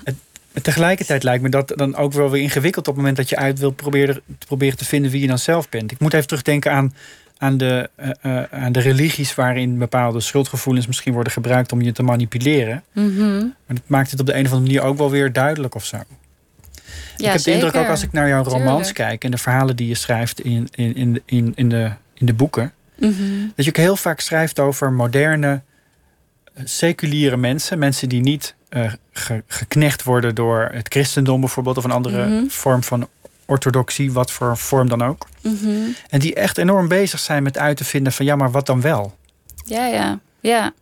[0.04, 0.14] het,
[0.62, 3.58] tegelijkertijd lijkt me dat dan ook wel weer ingewikkeld op het moment dat je uit
[3.58, 5.90] wil proberen te, proberen te vinden wie je dan zelf bent.
[5.90, 6.94] Ik moet even terugdenken aan,
[7.42, 11.92] aan, de, eh, eh, aan de religies waarin bepaalde schuldgevoelens misschien worden gebruikt om je
[11.92, 12.82] te manipuleren.
[12.92, 13.36] Mhm.
[13.38, 15.84] Maar dat maakt het op de een of andere manier ook wel weer duidelijk of
[15.84, 15.96] zo.
[17.16, 19.76] Ja, ik heb de indruk ook als ik naar jouw romans kijk en de verhalen
[19.76, 23.12] die je schrijft in, in, in, in, in, de, in de boeken, Mhm.
[23.54, 25.60] dat je ook heel vaak schrijft over moderne,
[26.54, 27.78] eh, seculiere mensen.
[27.78, 28.54] Mensen die niet
[29.12, 32.46] ge- geknecht worden door het christendom bijvoorbeeld, of een andere Mhm.
[32.48, 33.08] vorm van
[33.52, 35.26] orthodoxie, wat voor vorm dan ook.
[35.42, 35.88] Mhm.
[36.08, 38.80] En die echt enorm bezig zijn met uit te vinden van ja, maar wat dan
[38.80, 39.16] wel?
[39.64, 40.72] Ja, ja, ja.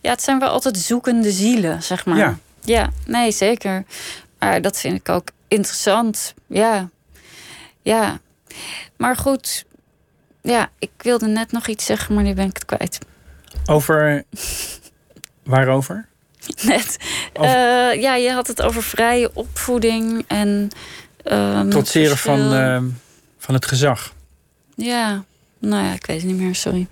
[0.00, 2.16] Ja, het zijn wel altijd zoekende zielen, zeg maar.
[2.16, 2.38] Ja.
[2.60, 3.84] Ja, nee, zeker.
[4.38, 6.34] Maar dat vind ik ook interessant.
[6.46, 6.88] Ja.
[7.82, 8.18] Ja.
[8.96, 9.64] Maar goed.
[10.42, 12.98] Ja, ik wilde net nog iets zeggen, maar nu ben ik het kwijt.
[13.66, 14.24] Over.
[15.44, 16.06] Waarover?
[16.62, 16.96] Net.
[17.32, 20.68] Over- Eh, ja, je had het over vrije opvoeding en...
[21.24, 22.84] ehm, Trotseren van, ehm,
[23.38, 24.14] van het gezag.
[24.74, 25.24] Ja,
[25.58, 26.86] nou ja, ik weet het niet meer, sorry.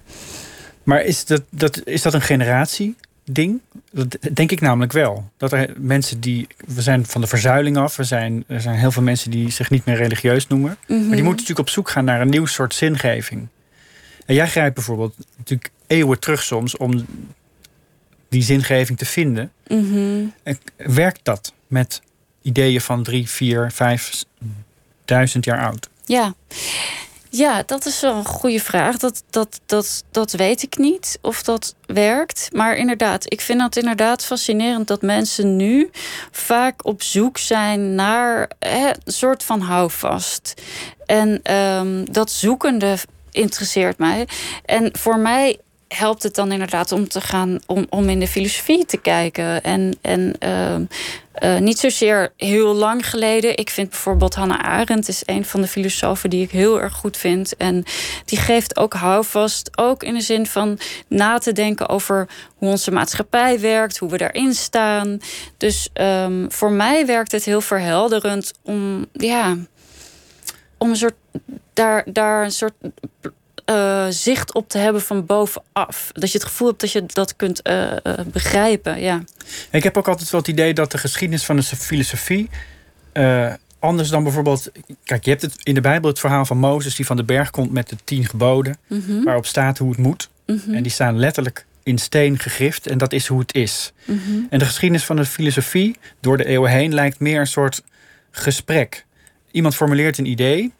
[0.82, 3.60] Maar is dat, dat, is dat een generatie-ding?
[3.90, 5.30] Dat denk ik namelijk wel.
[5.36, 6.46] Dat er mensen die.
[6.66, 7.96] We zijn van de verzuiling af.
[7.96, 10.76] We zijn, er zijn heel veel mensen die zich niet meer religieus noemen.
[10.88, 11.10] Maar Mhm.
[11.10, 13.48] die moeten natuurlijk op zoek gaan naar een nieuw soort zingeving.
[14.26, 17.06] En jij grijpt bijvoorbeeld natuurlijk eeuwen terug soms om
[18.28, 19.52] die zingeving te vinden.
[19.66, 20.24] Mhm.
[20.42, 22.02] En werkt dat met
[22.42, 24.24] ideeën van drie, vier, vijf
[25.04, 25.88] duizend jaar oud?
[26.04, 26.34] Ja.
[27.34, 28.96] Ja, dat is wel een goede vraag.
[28.96, 32.48] Dat, dat, dat, dat weet ik niet of dat werkt.
[32.52, 35.90] Maar inderdaad, ik vind het inderdaad fascinerend dat mensen nu
[36.30, 40.62] vaak op zoek zijn naar hè, een soort van houvast.
[41.06, 42.96] En ehm, dat zoekende
[43.30, 44.28] interesseert mij.
[44.64, 45.58] En voor mij
[45.94, 49.62] helpt het dan inderdaad om te gaan om, om in de filosofie te kijken.
[49.62, 50.84] En, en ehm,
[51.32, 53.56] eh, niet zozeer heel lang geleden.
[53.56, 57.16] Ik vind bijvoorbeeld Hannah Arendt is een van de filosofen die ik heel erg goed
[57.16, 57.56] vind.
[57.56, 57.84] En
[58.24, 60.78] die geeft ook houvast, ook in de zin van
[61.08, 65.18] na te denken over hoe onze maatschappij werkt, hoe we daarin staan.
[65.56, 69.56] Dus ehm, voor mij werkt het heel verhelderend om, ja,
[70.78, 71.14] om een soort
[71.72, 72.74] daar, daar een soort
[73.64, 76.10] eh, zicht op te hebben van bovenaf.
[76.12, 79.00] Dat je het gevoel hebt dat je dat kunt eh, eh, begrijpen.
[79.00, 79.22] Ja.
[79.70, 82.50] Ik heb ook altijd wel het idee dat de geschiedenis van de filosofie.
[83.78, 84.70] anders dan bijvoorbeeld.
[85.04, 87.50] Kijk, je hebt het in de Bijbel het verhaal van Mozes die van de berg
[87.50, 88.76] komt met de tien geboden.
[88.86, 89.22] Mhm.
[89.22, 90.28] Waarop staat hoe het moet.
[90.46, 90.74] Mhm.
[90.74, 92.86] En die staan letterlijk in steen gegrift.
[92.86, 93.92] En dat is hoe het is.
[94.04, 94.18] Mhm.
[94.50, 97.82] En de geschiedenis van de filosofie door de eeuwen heen lijkt meer een soort
[98.30, 99.04] gesprek.
[99.50, 100.72] Iemand formuleert een idee.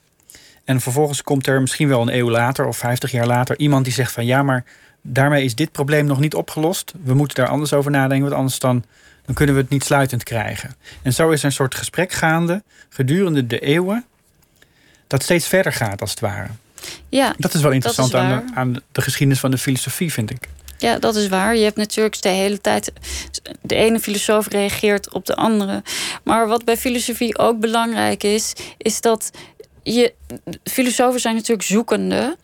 [0.64, 3.94] En vervolgens komt er misschien wel een eeuw later of vijftig jaar later iemand die
[3.94, 4.64] zegt van ja, maar
[5.02, 6.92] daarmee is dit probleem nog niet opgelost.
[7.04, 8.84] We moeten daar anders over nadenken, want anders dan,
[9.24, 10.74] dan kunnen we het niet sluitend krijgen.
[11.02, 14.04] En zo is er een soort gesprek gaande gedurende de eeuwen
[15.06, 16.48] dat steeds verder gaat als het ware.
[17.08, 20.30] Ja, Dat is wel interessant is aan, de, aan de geschiedenis van de filosofie, vind
[20.30, 20.48] ik.
[20.78, 21.56] ja, dat is waar.
[21.56, 22.92] Je hebt natuurlijk de hele tijd.
[23.60, 25.82] De ene filosoof reageert op de andere.
[26.24, 29.30] Maar wat bij filosofie ook belangrijk is, is dat
[29.83, 30.14] je.
[30.64, 32.37] Filosofen zijn natuurlijk zoekende.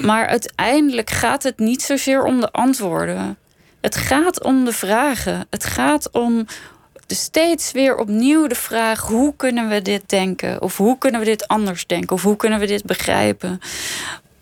[0.00, 3.38] Maar uiteindelijk gaat het niet zozeer om de antwoorden.
[3.80, 5.46] Het gaat om de vragen.
[5.50, 6.46] Het gaat om
[7.06, 10.62] steeds weer opnieuw de vraag: hoe kunnen we dit denken?
[10.62, 12.16] Of hoe kunnen we dit anders denken?
[12.16, 13.60] Of hoe kunnen we dit begrijpen?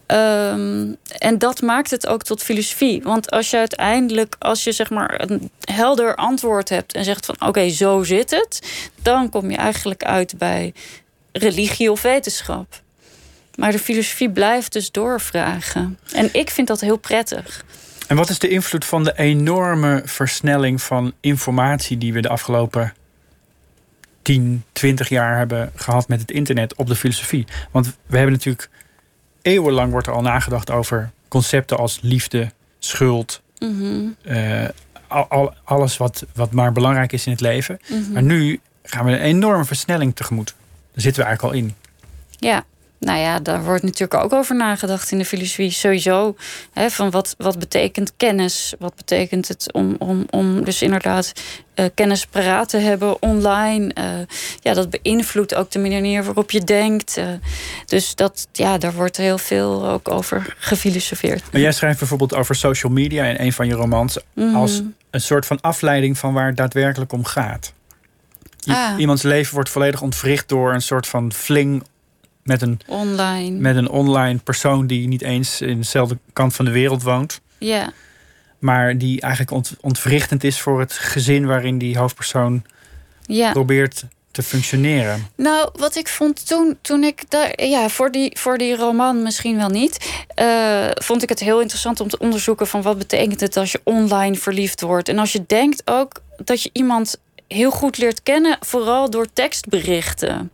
[0.07, 3.03] Ehm, en dat maakt het ook tot filosofie.
[3.03, 7.37] Want als je uiteindelijk, als je zeg maar een helder antwoord hebt en zegt van
[7.39, 8.61] oké, zo zit het,
[9.03, 10.75] dan kom je eigenlijk uit bij
[11.33, 12.83] religie of wetenschap.
[13.55, 15.99] Maar de filosofie blijft dus doorvragen.
[16.15, 17.65] En ik vind dat heel prettig.
[18.07, 22.93] En wat is de invloed van de enorme versnelling van informatie die we de afgelopen
[24.23, 27.47] 10, 20 jaar hebben gehad met het internet op de filosofie?
[27.71, 28.69] Want we hebben natuurlijk
[29.43, 34.07] eeuwenlang wordt er al nagedacht over concepten als liefde, schuld, Mhm.
[34.23, 34.65] eh,
[35.09, 37.79] al, al- alles wat, wat maar belangrijk is in het leven.
[37.89, 38.13] Mhm.
[38.13, 40.55] Maar nu gaan we een enorme versnelling tegemoet.
[40.93, 41.75] Daar zitten we eigenlijk al in.
[42.39, 42.65] Ja,
[42.99, 45.71] nou ja, daar wordt natuurlijk ook over nagedacht in de filosofie.
[45.71, 46.37] Sowieso,
[46.73, 48.75] hè, van wat, wat betekent kennis?
[48.79, 51.33] Wat betekent het om, om, om dus inderdaad
[51.75, 53.93] eh, kennis paraat te hebben online?
[53.93, 54.05] Eh,
[54.61, 57.17] ja, dat beïnvloedt ook de manier waarop je denkt.
[57.17, 57.27] Eh,
[57.87, 61.43] dus dat, ja, daar wordt heel veel ook over gefilosofeerd.
[61.53, 64.55] Maar jij schrijft bijvoorbeeld over social media in een van je romans Mhm.
[64.55, 67.73] als een soort van afleiding van waar het daadwerkelijk om gaat.
[68.67, 68.99] Ah.
[68.99, 71.83] Iemands leven wordt volledig ontwricht door een soort van fling
[72.43, 73.59] met een, Online.
[73.59, 77.41] met een online persoon die niet eens in dezelfde kant van de wereld woont.
[77.59, 77.93] Ja.
[78.59, 82.65] Maar die eigenlijk ont, ontwrichtend is voor het gezin waarin die hoofdpersoon
[83.53, 85.27] probeert te functioneren.
[85.37, 89.57] Nou, wat ik vond toen, toen ik daar, ja, voor die, voor die roman misschien
[89.57, 93.57] wel niet, eh, vond ik het heel interessant om te onderzoeken van wat betekent het
[93.57, 95.09] als je online verliefd wordt.
[95.09, 97.19] En als je denkt ook dat je iemand
[97.55, 100.51] heel goed leert kennen, vooral door tekstberichten.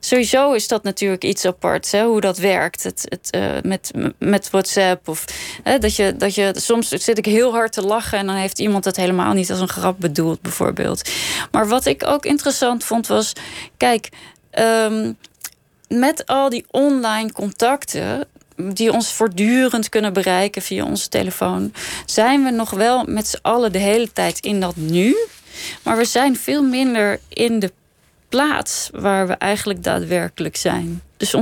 [0.00, 2.82] Sowieso is dat natuurlijk iets aparts, hè, hoe dat werkt.
[2.82, 5.08] Het, het, eh, met, met WhatsApp.
[5.08, 5.24] Of,
[5.62, 8.58] hè, dat je, dat je, soms zit ik heel hard te lachen en dan heeft
[8.58, 11.10] iemand het helemaal niet als een grap bedoeld, bijvoorbeeld.
[11.50, 13.32] Maar wat ik ook interessant vond was,
[13.76, 14.08] kijk,
[14.50, 15.12] ehm,
[15.88, 21.72] met al die online contacten die ons voortdurend kunnen bereiken via onze telefoon,
[22.06, 25.16] zijn we nog wel met z'n allen de hele tijd in dat nu.
[25.82, 27.72] Maar we zijn veel minder in de
[28.28, 31.02] plaats waar we eigenlijk daadwerkelijk zijn.
[31.16, 31.34] Dus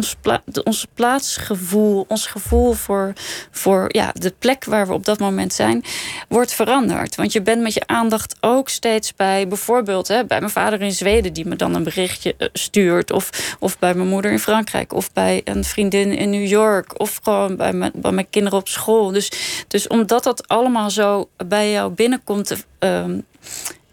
[0.62, 3.12] ons, plaatsgevoel, ons gevoel voor,
[3.51, 5.85] voor ja, de plek waar we op dat moment zijn,
[6.29, 7.15] wordt veranderd.
[7.15, 10.93] Want je bent met je aandacht ook steeds bij, bijvoorbeeld hè, bij mijn vader in
[10.93, 13.11] Zweden, die me dan een berichtje eh, stuurt.
[13.11, 14.93] Of, of bij mijn moeder in Frankrijk.
[14.93, 17.01] Of bij een vriendin in New York.
[17.01, 19.12] Of gewoon bij mijn, bij mijn kinderen op school.
[19.12, 19.31] Dus,
[19.69, 22.67] dus omdat dat allemaal zo bij jou binnenkomt.
[22.79, 23.19] ehm,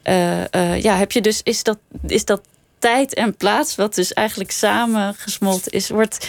[0.03, 1.77] eh, eh, ja, heb je dus, is dat,
[2.07, 2.41] is dat
[2.79, 6.27] tijd en plaats, wat dus eigenlijk samengesmolten is, wordt,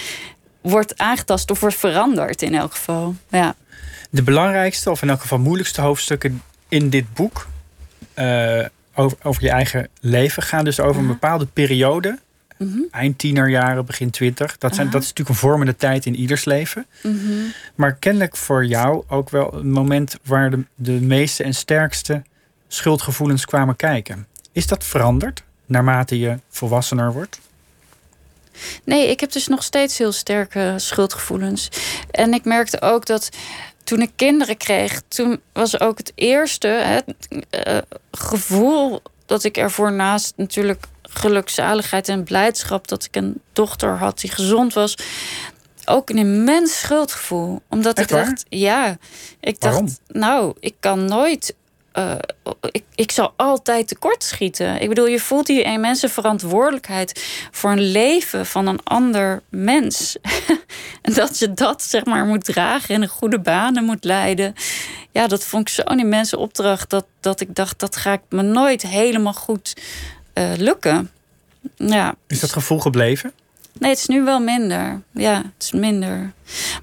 [0.61, 3.15] wordt aangetast of wordt veranderd in elk geval.
[3.29, 3.55] Ja.
[4.11, 7.47] De belangrijkste, of in elk geval moeilijkste hoofdstukken in dit boek
[8.15, 8.65] eh,
[8.95, 12.19] over, over je eigen leven gaan dus over een bepaalde periode.
[12.59, 12.79] Mhm.
[12.91, 14.59] Eind tienerjaren, begin twintig.
[14.59, 16.87] Dat, zijn, dat is natuurlijk een vormende tijd in ieders leven.
[17.03, 17.33] Mhm.
[17.75, 22.23] Maar kennelijk voor jou ook wel een moment waar de, de meeste en sterkste
[22.75, 24.27] schuldgevoelens kwamen kijken.
[24.53, 27.41] Is dat veranderd naarmate je volwassener wordt?
[28.85, 31.69] Nee, ik heb dus nog steeds heel sterke schuldgevoelens.
[32.11, 33.29] En ik merkte ook dat
[33.85, 37.05] toen ik kinderen kreeg, toen was ook het eerste
[37.51, 37.79] eh,
[38.11, 44.31] gevoel dat ik ervoor naast natuurlijk gelukzaligheid en blijdschap dat ik een dochter had die
[44.31, 44.95] gezond was,
[45.85, 47.63] ook een immens schuldgevoel.
[47.69, 48.25] Omdat Echt ik waar?
[48.25, 48.97] dacht, ja,
[49.41, 51.55] ik dacht, nou, ik kan nooit.
[51.93, 52.15] Eh,
[52.71, 54.81] ik, ik zal altijd tekortschieten.
[54.81, 60.17] Ik bedoel, je voelt die immense verantwoordelijkheid voor een leven van een ander mens.
[61.03, 64.55] en dat je dat zeg maar moet dragen en een goede banen moet leiden.
[65.11, 68.43] Ja, dat vond ik zo'n immense opdracht dat, dat ik dacht, dat ga ik me
[68.43, 69.77] nooit helemaal goed
[70.33, 71.11] eh, lukken.
[71.77, 72.15] Ja.
[72.27, 73.33] Is dat gevoel gebleven?
[73.79, 75.03] Nee, het is nu wel minder.
[75.13, 76.33] Ja, het is minder.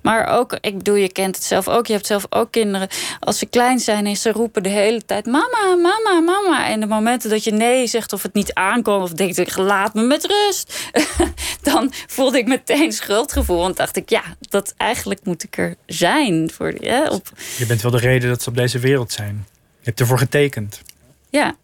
[0.02, 1.88] Maar ook, ik bedoel, je kent het zelf ook.
[1.88, 2.88] Je hebt zelf ook kinderen.
[3.20, 5.26] Als ze klein zijn en ze roepen de hele tijd...
[5.26, 6.68] mama, mama, mama.
[6.68, 9.04] En de momenten dat je nee zegt of het niet aankomt...
[9.04, 10.92] of denkt, ik laat me met rust.
[11.72, 13.60] dan voelde ik meteen schuldgevoel.
[13.60, 16.52] Want dacht ik, ja, dat eigenlijk moet ik er zijn.
[16.52, 19.48] Voor, hè, op, Je bent wel de reden dat ze op deze wereld zijn.
[19.80, 20.82] Je hebt ervoor getekend.
[21.30, 21.56] ja.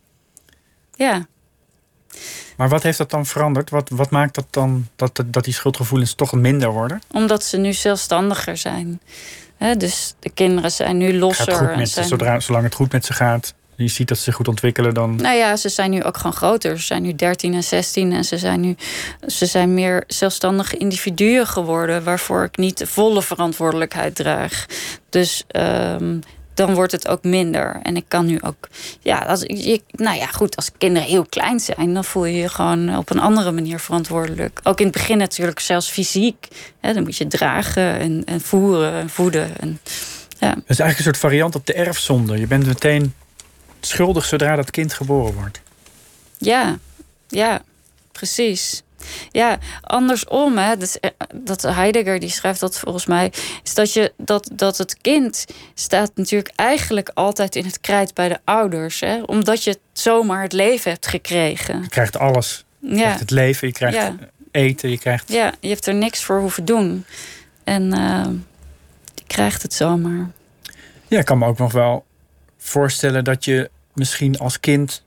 [0.98, 1.28] Ja.
[2.56, 3.70] Maar wat heeft dat dan veranderd?
[3.70, 7.02] Wat, wat maakt dat dan dat, dat die schuldgevoelens toch minder worden?
[7.12, 9.02] Omdat ze nu zelfstandiger zijn.
[9.78, 11.48] Dus de kinderen zijn nu Gaat losser.
[11.48, 14.18] het goed en met ze, zodra, zolang het goed met ze gaat, je ziet dat
[14.18, 16.80] ze zich goed ontwikkelen, dan Nou ja, ze zijn nu ook gewoon groter.
[16.80, 18.76] Ze zijn nu 13 en 16 en ze zijn nu
[19.28, 24.66] ze zijn meer zelfstandige individuen geworden, waarvoor ik niet de volle verantwoordelijkheid draag.
[25.10, 26.20] Dus ehm,
[26.56, 27.80] dan wordt het ook minder.
[27.84, 28.68] En ik kan nu ook,
[29.02, 32.50] ja, als je, nou ja, goed, als kinderen heel klein zijn, dan voel je je
[32.50, 34.60] gewoon op een andere manier verantwoordelijk.
[34.64, 36.48] Ook in het begin natuurlijk, zelfs fysiek.
[36.80, 39.58] Hè, dan moet je dragen en, en voeren en voeden.
[39.60, 39.80] En,
[40.40, 40.54] ja.
[40.54, 42.40] Dat is eigenlijk een soort variant op de erfzonde.
[42.40, 43.14] Je bent meteen
[43.80, 45.62] schuldig zodra dat kind geboren wordt.
[46.38, 46.78] Ja,
[47.28, 47.62] ja,
[48.12, 48.84] precies.
[49.32, 53.32] Ja, andersom, hè, dat, is- dat Heidegger die schrijft dat volgens mij,
[53.64, 58.30] is dat, je, dat, dat het kind staat natuurlijk eigenlijk altijd in het krijt bij
[58.30, 59.00] de ouders.
[59.00, 61.82] Hè, omdat je zomaar het leven hebt gekregen.
[61.82, 62.66] Je krijgt alles.
[62.80, 64.16] Je Ja, krijgt het leven, je krijgt Ja.
[64.52, 65.32] eten, je krijgt...
[65.32, 67.06] ja, je hebt er niks voor hoeven doen.
[67.64, 68.26] En uh,
[69.16, 70.30] je krijgt het zomaar.
[71.08, 72.06] Ja, ik kan me ook nog wel
[72.58, 75.04] voorstellen dat je misschien als kind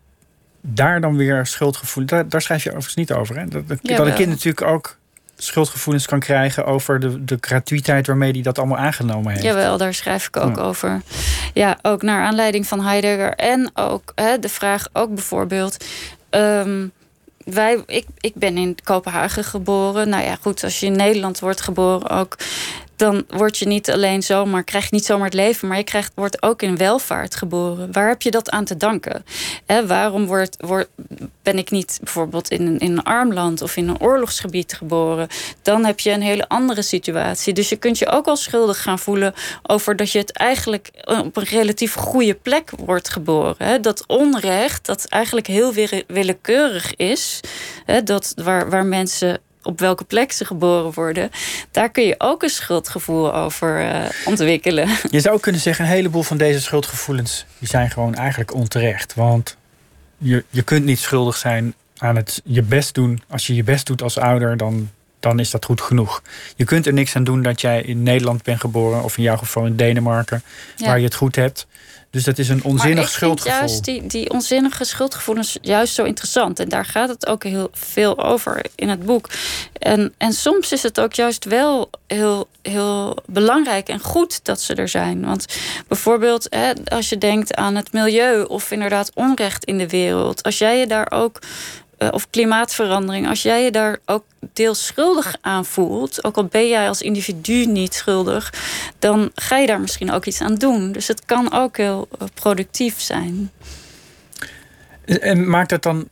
[0.61, 2.05] daar dan weer schuldgevoel.
[2.07, 3.39] Daar, daar schrijf je overigens niet over.
[3.39, 3.47] Hè?
[3.47, 4.97] Dat, dat, dat een kind natuurlijk ook
[5.37, 9.45] schuldgevoelens kan krijgen over de, de gratuïteit waarmee hij dat allemaal aangenomen heeft.
[9.45, 11.03] Jawel, daar schrijf ik ook over.
[11.55, 13.35] Ja, ook naar aanleiding van Heidegger.
[13.35, 15.85] En ook hè, de vraag, ook bijvoorbeeld.
[16.31, 16.87] Ehm,
[17.45, 20.09] wij, ik, ik ben in Kopenhagen geboren.
[20.09, 22.37] Nou ja, goed, als je in Nederland wordt geboren ook
[22.99, 26.13] dan word je niet alleen zomaar, krijg je niet zomaar het leven, maar je krijgt,
[26.15, 27.93] wordt ook in welvaart geboren.
[27.93, 29.25] Waar heb je dat aan te danken?
[29.87, 30.89] Waarom word, word,
[31.43, 35.29] ben ik niet bijvoorbeeld in een, in een arm land of in een oorlogsgebied geboren?
[35.63, 37.53] Dan heb je een hele andere situatie.
[37.53, 41.37] Dus je kunt je ook al schuldig gaan voelen over dat je het eigenlijk op
[41.37, 43.83] een relatief goede plek wordt geboren.
[43.83, 45.73] Dat onrecht, dat eigenlijk heel
[46.07, 47.41] willekeurig is,
[48.05, 51.31] dat waar, waar mensen op welke plek ze geboren worden,
[51.71, 54.89] daar kun je ook een schuldgevoel over uh, ontwikkelen.
[55.11, 59.15] Je zou kunnen zeggen, een heleboel van deze schuldgevoelens die zijn gewoon eigenlijk onterecht.
[59.15, 59.57] Want
[60.19, 63.23] je, je kunt niet schuldig zijn aan het je best doen.
[63.29, 64.91] Als je je best doet als ouder, dan,
[65.21, 66.23] dan is dat goed genoeg.
[66.57, 69.37] Je kunt er niks aan doen dat jij in Nederland bent geboren, of in jouw
[69.37, 70.43] geval in Denemarken,
[70.77, 71.67] waar je het goed hebt.
[72.11, 73.59] Dus dat is een onzinnig schuldgevoel.
[73.59, 76.61] juist die, die onzinnige schuldgevoelens juist zo interessant.
[76.61, 79.29] En daar gaat het ook heel veel over in het boek.
[79.73, 84.75] En, en soms is het ook juist wel heel, heel belangrijk en goed dat ze
[84.75, 85.25] er zijn.
[85.25, 85.47] Want
[85.89, 90.43] bijvoorbeeld hè, als je denkt aan het milieu of inderdaad onrecht in de wereld.
[90.43, 91.41] Als jij je daar ook
[91.99, 96.69] eh, of klimaatverandering, als jij je daar ook deels schuldig aan voelt, ook al ben
[96.69, 98.53] jij als individu niet schuldig,
[98.99, 100.93] dan ga je daar misschien ook iets aan doen.
[100.93, 103.51] Dus het kan ook heel eh, productief zijn.
[105.05, 106.09] En maakt dat dan,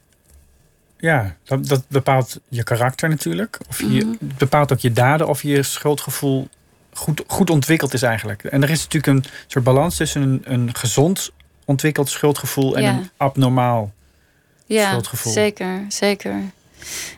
[0.98, 3.58] ja, dat, dat bepaalt je karakter natuurlijk.
[3.68, 4.14] Of je mhm.
[4.20, 6.48] bepaalt ook je daden of je schuldgevoel
[6.92, 8.44] goed, goed ontwikkeld is eigenlijk.
[8.44, 11.30] En er is natuurlijk een soort balans tussen een, een gezond
[11.64, 13.92] ontwikkeld schuldgevoel en een abnormaal
[14.66, 16.42] ja, Zeker, zeker.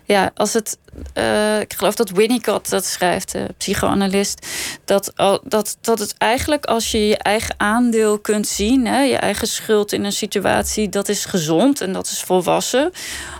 [0.04, 0.78] Ja, als het.
[1.14, 4.46] Uh, ik geloof dat Winnicott dat schrijft, de psychoanalist.
[4.84, 5.12] Dat,
[5.44, 9.92] dat, dat het eigenlijk als je je eigen aandeel kunt zien, hè, je eigen schuld
[9.92, 12.92] in een situatie, dat is gezond en dat is volwassen.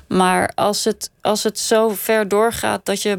[0.09, 3.19] Maar als het, als het zo ver doorgaat dat je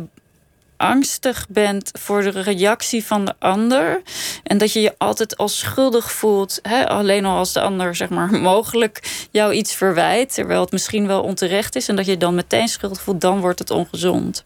[0.79, 4.01] angstig bent voor de reactie van de ander.
[4.43, 6.59] En dat je je altijd als schuldig voelt.
[6.61, 6.87] Hè?
[6.87, 10.33] Alleen al als de ander zeg maar, mogelijk jou iets verwijt.
[10.33, 11.87] Terwijl het misschien wel onterecht is.
[11.87, 13.21] En dat je dan meteen schuldig voelt.
[13.21, 14.43] Dan wordt het ongezond.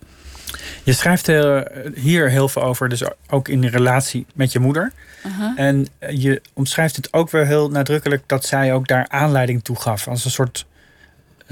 [0.84, 1.62] Je schrijft uh,
[1.96, 2.90] hier heel veel over.
[2.90, 4.92] Dus ook in de relatie met je moeder.
[5.26, 5.60] Uh-huh.
[5.60, 8.24] En je omschrijft het ook wel heel nadrukkelijk.
[8.26, 10.08] Dat zij ook daar aanleiding toe gaf.
[10.08, 10.66] Als een soort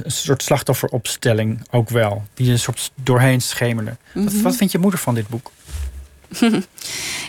[0.04, 2.24] een soort slachtofferopstelling ook wel.
[2.34, 3.97] Die een soort doorheen schemerde.
[4.14, 4.41] wat, mhm.
[4.41, 5.52] wat vindt je moeder van dit boek?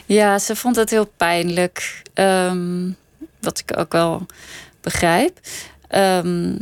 [0.06, 2.02] ja, ze vond het heel pijnlijk.
[2.14, 2.90] Ehm,
[3.40, 4.26] wat ik ook wel
[4.80, 5.40] begrijp.
[5.88, 6.56] Ehm,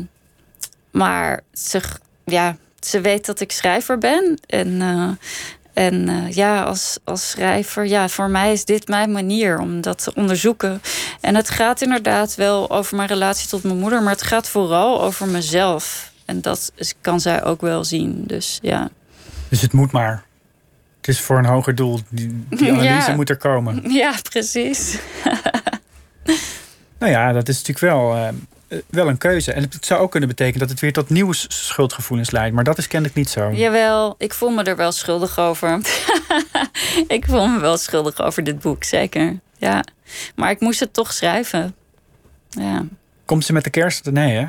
[0.90, 1.80] maar ze,
[2.24, 4.38] ja, ze weet dat ik schrijver ben.
[4.46, 5.10] En, uh,
[5.72, 10.02] en uh, ja, als, als schrijver, ja, voor mij is dit mijn manier om dat
[10.02, 10.82] te onderzoeken.
[11.20, 15.02] En het gaat inderdaad wel over mijn relatie tot mijn moeder, maar het gaat vooral
[15.02, 16.12] over mezelf.
[16.24, 18.24] En dat kan zij ook wel zien.
[18.26, 18.90] Dus ja.
[19.48, 20.24] Dus het moet maar.
[20.96, 22.00] Het is voor een hoger doel.
[22.08, 23.90] Die, die analyse moet er komen.
[23.90, 24.98] Ja, precies.
[27.00, 28.28] nou ja, dat is natuurlijk wel, uh,
[28.86, 29.52] wel een keuze.
[29.52, 32.54] En het zou ook kunnen betekenen dat het weer tot nieuwe schuldgevoelens leidt.
[32.54, 33.50] Maar dat is kennelijk niet zo.
[33.50, 35.80] Jawel, ik voel me er wel schuldig over.
[37.06, 39.38] ik voel me wel schuldig over dit boek, zeker.
[39.58, 39.84] Ja.
[40.34, 41.74] Maar ik moest het toch schrijven.
[42.48, 42.84] Ja.
[43.24, 44.10] Komt ze met de kerst?
[44.10, 44.46] Nee, hè?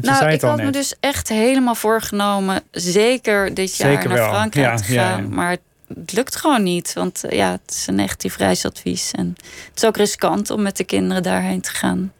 [0.00, 5.34] nou, ik had me dus echt helemaal voorgenomen, zeker dit jaar naar Frankrijk te gaan.
[5.34, 5.56] Maar
[5.94, 9.10] het lukt gewoon niet, want eh, ja, het is een negatief reisadvies.
[9.10, 9.36] En
[9.68, 12.12] het is ook riskant om met de kinderen daarheen te gaan.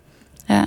[0.47, 0.67] Ja.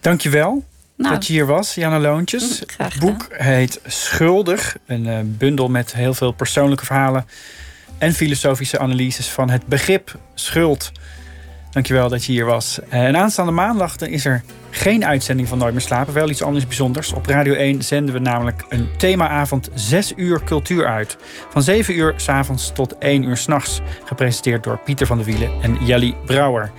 [0.00, 0.64] Dankjewel
[0.96, 2.60] nou, dat je hier was, Janne Loontjes.
[2.60, 7.26] Mm, het boek heet Schuldig, een uh, bundel met heel veel persoonlijke verhalen
[7.98, 10.92] en filosofische analyses van het begrip schuld.
[11.72, 12.80] Dankjewel dat je hier was.
[12.88, 16.14] Eh, en aanstaande maandag is er geen uitzending van Nooit meer slapen.
[16.14, 17.12] Wel iets anders bijzonders.
[17.12, 21.16] Op Radio 1 zenden we namelijk een themaavond 6 uur cultuur uit.
[21.48, 23.80] Van 7 uur s'avonds tot 1 uur s'nachts.
[24.04, 26.70] Gepresenteerd door Pieter van der Wielen en Jelly Brouwer.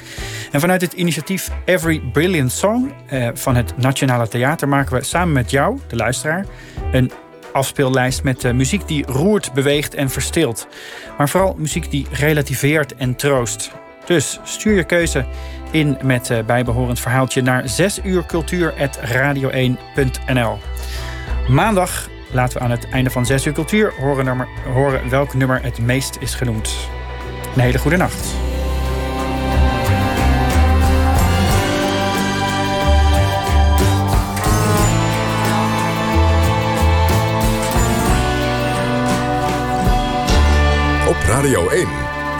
[0.51, 5.33] En vanuit het initiatief Every Brilliant Song eh, van het Nationale Theater maken we samen
[5.33, 6.45] met jou, de luisteraar,
[6.91, 7.11] een
[7.53, 10.67] afspeellijst met uh, muziek die roert, beweegt en verstilt.
[11.17, 13.71] Maar vooral muziek die relativeert en troost.
[14.05, 15.25] Dus stuur je keuze
[15.71, 20.57] in met uh, bijbehorend verhaaltje naar 6 uur cultuur.radio1.nl.
[21.47, 25.63] Maandag laten we aan het einde van 6 uur cultuur horen, nummer, horen welk nummer
[25.63, 26.75] het meest is genoemd.
[27.55, 28.33] Een hele goede nacht.
[41.07, 41.87] Op Radio 1.